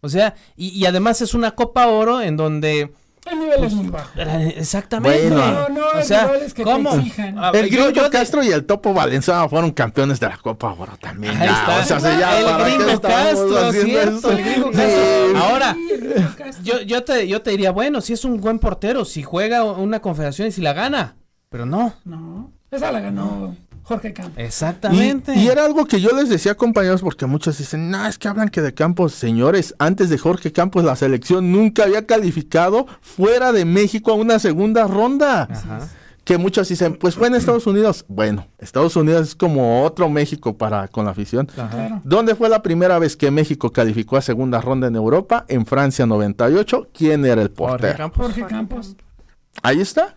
O 0.01 0.09
sea, 0.09 0.35
y, 0.55 0.69
y 0.69 0.85
además 0.85 1.21
es 1.21 1.33
una 1.33 1.51
Copa 1.51 1.87
Oro 1.87 2.21
en 2.21 2.37
donde... 2.37 2.91
El 3.25 3.39
nivel 3.39 3.57
Pues, 3.57 3.71
es 3.71 3.77
muy 3.77 3.87
bajo. 3.87 4.09
Exactamente. 4.55 5.29
Bueno. 5.29 5.45
No, 5.51 5.69
no, 5.69 5.85
o 5.99 6.01
sea, 6.03 6.25
rivales 6.25 6.53
que 6.53 6.63
te 6.63 6.71
¿cómo? 6.71 6.93
exijan. 6.95 7.37
A 7.39 7.47
El 7.47 7.51
ver, 7.53 7.69
yo- 7.69 7.89
yo 7.89 8.03
de- 8.03 8.09
Castro 8.11 8.43
y 8.43 8.49
el 8.49 8.65
Topo 8.65 8.93
Valenzuela 8.93 9.49
fueron 9.49 9.71
campeones 9.71 10.19
de 10.19 10.27
la 10.27 10.37
Copa 10.37 10.71
Oro 10.77 10.93
también. 10.99 11.35
Ahí 11.37 11.47
ya, 11.47 11.81
está. 11.81 11.95
o 11.97 11.99
sea, 11.99 12.19
ya, 12.19 12.39
El 12.39 12.45
¿para 12.45 12.65
qué 12.65 12.77
Gringo 12.77 13.01
Castro, 13.01 13.71
cierto, 13.71 14.11
esto? 14.15 14.31
el 14.31 14.43
Gringo. 14.43 14.71
Castro. 14.71 15.37
Ahora, 15.37 15.75
Sí. 15.75 16.61
Yo, 16.63 16.81
yo, 16.81 17.03
te, 17.03 17.27
yo 17.27 17.41
te 17.41 17.51
diría, 17.51 17.71
bueno, 17.71 17.99
si 18.01 18.13
es 18.13 18.23
un 18.25 18.39
buen 18.39 18.59
portero, 18.59 19.05
si 19.05 19.23
juega 19.23 19.63
una 19.63 19.99
confederación 20.01 20.47
y 20.47 20.51
si 20.51 20.61
la 20.61 20.73
gana. 20.73 21.15
Pero 21.49 21.65
no. 21.65 21.93
No, 22.05 22.51
esa 22.69 22.91
la 22.91 22.99
ganó 22.99 23.55
Jorge 23.85 24.13
Campos. 24.13 24.33
Exactamente. 24.37 25.35
Y, 25.35 25.43
y 25.43 25.47
era 25.47 25.63
algo 25.63 25.85
que 25.85 26.01
yo 26.01 26.09
les 26.15 26.27
decía, 26.27 26.55
compañeros, 26.55 27.01
porque 27.01 27.27
muchos 27.27 27.59
dicen, 27.59 27.91
no, 27.91 28.07
es 28.07 28.17
que 28.17 28.27
hablan 28.27 28.49
que 28.49 28.61
de 28.61 28.73
Campos, 28.73 29.13
señores, 29.13 29.75
antes 29.77 30.09
de 30.09 30.17
Jorge 30.17 30.51
Campos 30.51 30.83
la 30.83 30.95
selección 30.95 31.51
nunca 31.51 31.83
había 31.83 32.07
calificado 32.07 32.87
fuera 33.01 33.51
de 33.51 33.63
México 33.63 34.11
a 34.11 34.15
una 34.15 34.39
segunda 34.39 34.87
ronda. 34.87 35.43
Ajá. 35.43 35.87
Que 36.23 36.39
muchos 36.39 36.67
dicen, 36.67 36.95
pues 36.95 37.13
fue 37.13 37.27
en 37.27 37.35
Estados 37.35 37.67
Unidos. 37.67 38.03
Bueno, 38.07 38.47
Estados 38.57 38.95
Unidos 38.95 39.27
es 39.27 39.35
como 39.35 39.83
otro 39.83 40.09
México 40.09 40.57
para 40.57 40.87
con 40.87 41.05
la 41.05 41.11
afición. 41.11 41.47
Ajá. 41.55 42.01
¿Dónde 42.03 42.33
fue 42.33 42.49
la 42.49 42.63
primera 42.63 42.97
vez 42.97 43.15
que 43.15 43.29
México 43.29 43.71
calificó 43.71 44.17
a 44.17 44.23
segunda 44.23 44.59
ronda 44.59 44.87
en 44.87 44.95
Europa? 44.95 45.45
En 45.47 45.67
Francia 45.67 46.07
98. 46.07 46.89
¿Quién 46.91 47.23
era 47.23 47.43
el 47.43 47.49
Jorge 47.49 47.55
portero? 47.55 47.97
Campos. 47.97 48.25
Jorge 48.25 48.45
Campos. 48.47 48.95
Ahí 49.61 49.79
está. 49.79 50.15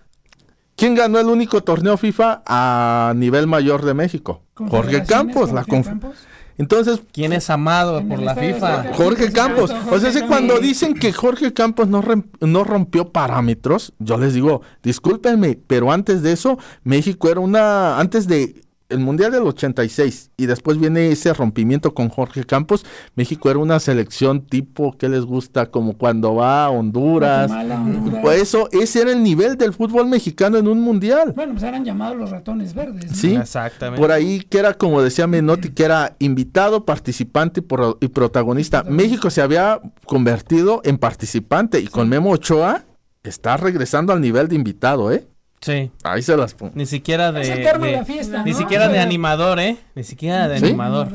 ¿Quién 0.78 0.94
ganó 0.94 1.18
el 1.18 1.26
único 1.26 1.60
torneo 1.62 1.96
FIFA 1.96 2.42
a 2.46 3.12
nivel 3.16 3.46
mayor 3.48 3.84
de 3.84 3.94
México? 3.94 4.42
Jorge 4.54 5.02
Campos. 5.04 5.50
La 5.52 5.64
Jorge 5.64 5.72
conf- 5.72 5.84
Campos. 5.86 6.16
Entonces, 6.56 7.02
¿Quién 7.12 7.32
es 7.32 7.50
amado 7.50 8.02
por 8.08 8.20
la 8.20 8.34
FIFA? 8.34 8.92
Jorge 8.94 9.30
Campos. 9.32 9.72
O 9.92 9.98
sea, 9.98 10.10
si 10.12 10.22
cuando 10.22 10.58
dicen 10.58 10.94
que 10.94 11.12
Jorge 11.12 11.52
Campos 11.52 11.88
no, 11.88 12.02
no 12.40 12.64
rompió 12.64 13.12
parámetros, 13.12 13.92
yo 13.98 14.18
les 14.18 14.34
digo, 14.34 14.62
discúlpenme, 14.82 15.58
pero 15.66 15.92
antes 15.92 16.22
de 16.22 16.32
eso, 16.32 16.58
México 16.84 17.28
era 17.28 17.40
una, 17.40 17.98
antes 18.00 18.26
de 18.26 18.62
el 18.88 19.00
Mundial 19.00 19.32
del 19.32 19.42
86 19.42 20.30
y 20.36 20.46
después 20.46 20.78
viene 20.78 21.10
ese 21.10 21.32
rompimiento 21.34 21.92
con 21.94 22.08
Jorge 22.08 22.44
Campos, 22.44 22.86
México 23.14 23.50
era 23.50 23.58
una 23.58 23.80
selección 23.80 24.40
tipo 24.46 24.96
que 24.96 25.08
les 25.08 25.24
gusta, 25.24 25.66
como 25.66 25.98
cuando 25.98 26.34
va 26.34 26.64
a 26.64 26.70
Honduras. 26.70 27.50
Honduras. 27.50 28.20
Pues 28.22 28.40
eso, 28.42 28.68
ese 28.72 29.02
era 29.02 29.12
el 29.12 29.22
nivel 29.22 29.56
del 29.58 29.74
fútbol 29.74 30.06
mexicano 30.06 30.56
en 30.56 30.68
un 30.68 30.80
mundial. 30.80 31.32
Bueno, 31.36 31.52
pues 31.52 31.64
eran 31.64 31.84
llamados 31.84 32.16
los 32.16 32.30
ratones 32.30 32.72
verdes. 32.74 33.10
¿no? 33.10 33.14
Sí. 33.16 33.34
Exactamente. 33.34 34.00
Por 34.00 34.10
ahí 34.10 34.40
que 34.40 34.58
era 34.58 34.72
como 34.74 35.02
decía 35.02 35.26
Menotti, 35.26 35.68
que 35.70 35.84
era 35.84 36.16
invitado, 36.18 36.84
participante 36.86 37.60
y, 37.60 37.62
pro- 37.64 37.98
y 38.00 38.08
protagonista. 38.08 38.84
México 38.84 39.28
se 39.30 39.42
había 39.42 39.80
convertido 40.06 40.80
en 40.84 40.96
participante 40.98 41.80
y 41.80 41.88
con 41.88 42.08
Memo 42.08 42.30
Ochoa 42.30 42.84
está 43.22 43.56
regresando 43.58 44.12
al 44.14 44.20
nivel 44.22 44.48
de 44.48 44.54
invitado, 44.56 45.12
¿eh? 45.12 45.28
Sí. 45.60 45.90
Ahí 46.04 46.22
se 46.22 46.36
las 46.36 46.54
pongo. 46.54 46.72
Ni 46.74 46.86
siquiera 46.86 47.32
de. 47.32 47.40
Es 47.42 47.48
el 47.48 47.62
karma 47.64 47.86
de 47.86 47.92
de- 47.92 47.98
la 47.98 48.04
fiesta, 48.04 48.42
ni 48.44 48.52
¿no? 48.52 48.58
siquiera 48.58 48.86
O 48.86 48.92
de 48.92 49.00
animador, 49.00 49.58
¿eh? 49.60 49.76
Ni 49.94 50.04
siquiera 50.04 50.48
de 50.48 50.58
¿Sí? 50.60 50.66
animador. 50.66 51.08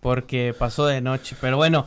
Porque 0.00 0.54
pasó 0.58 0.86
de 0.86 1.00
noche. 1.02 1.36
Pero 1.40 1.56
bueno, 1.58 1.84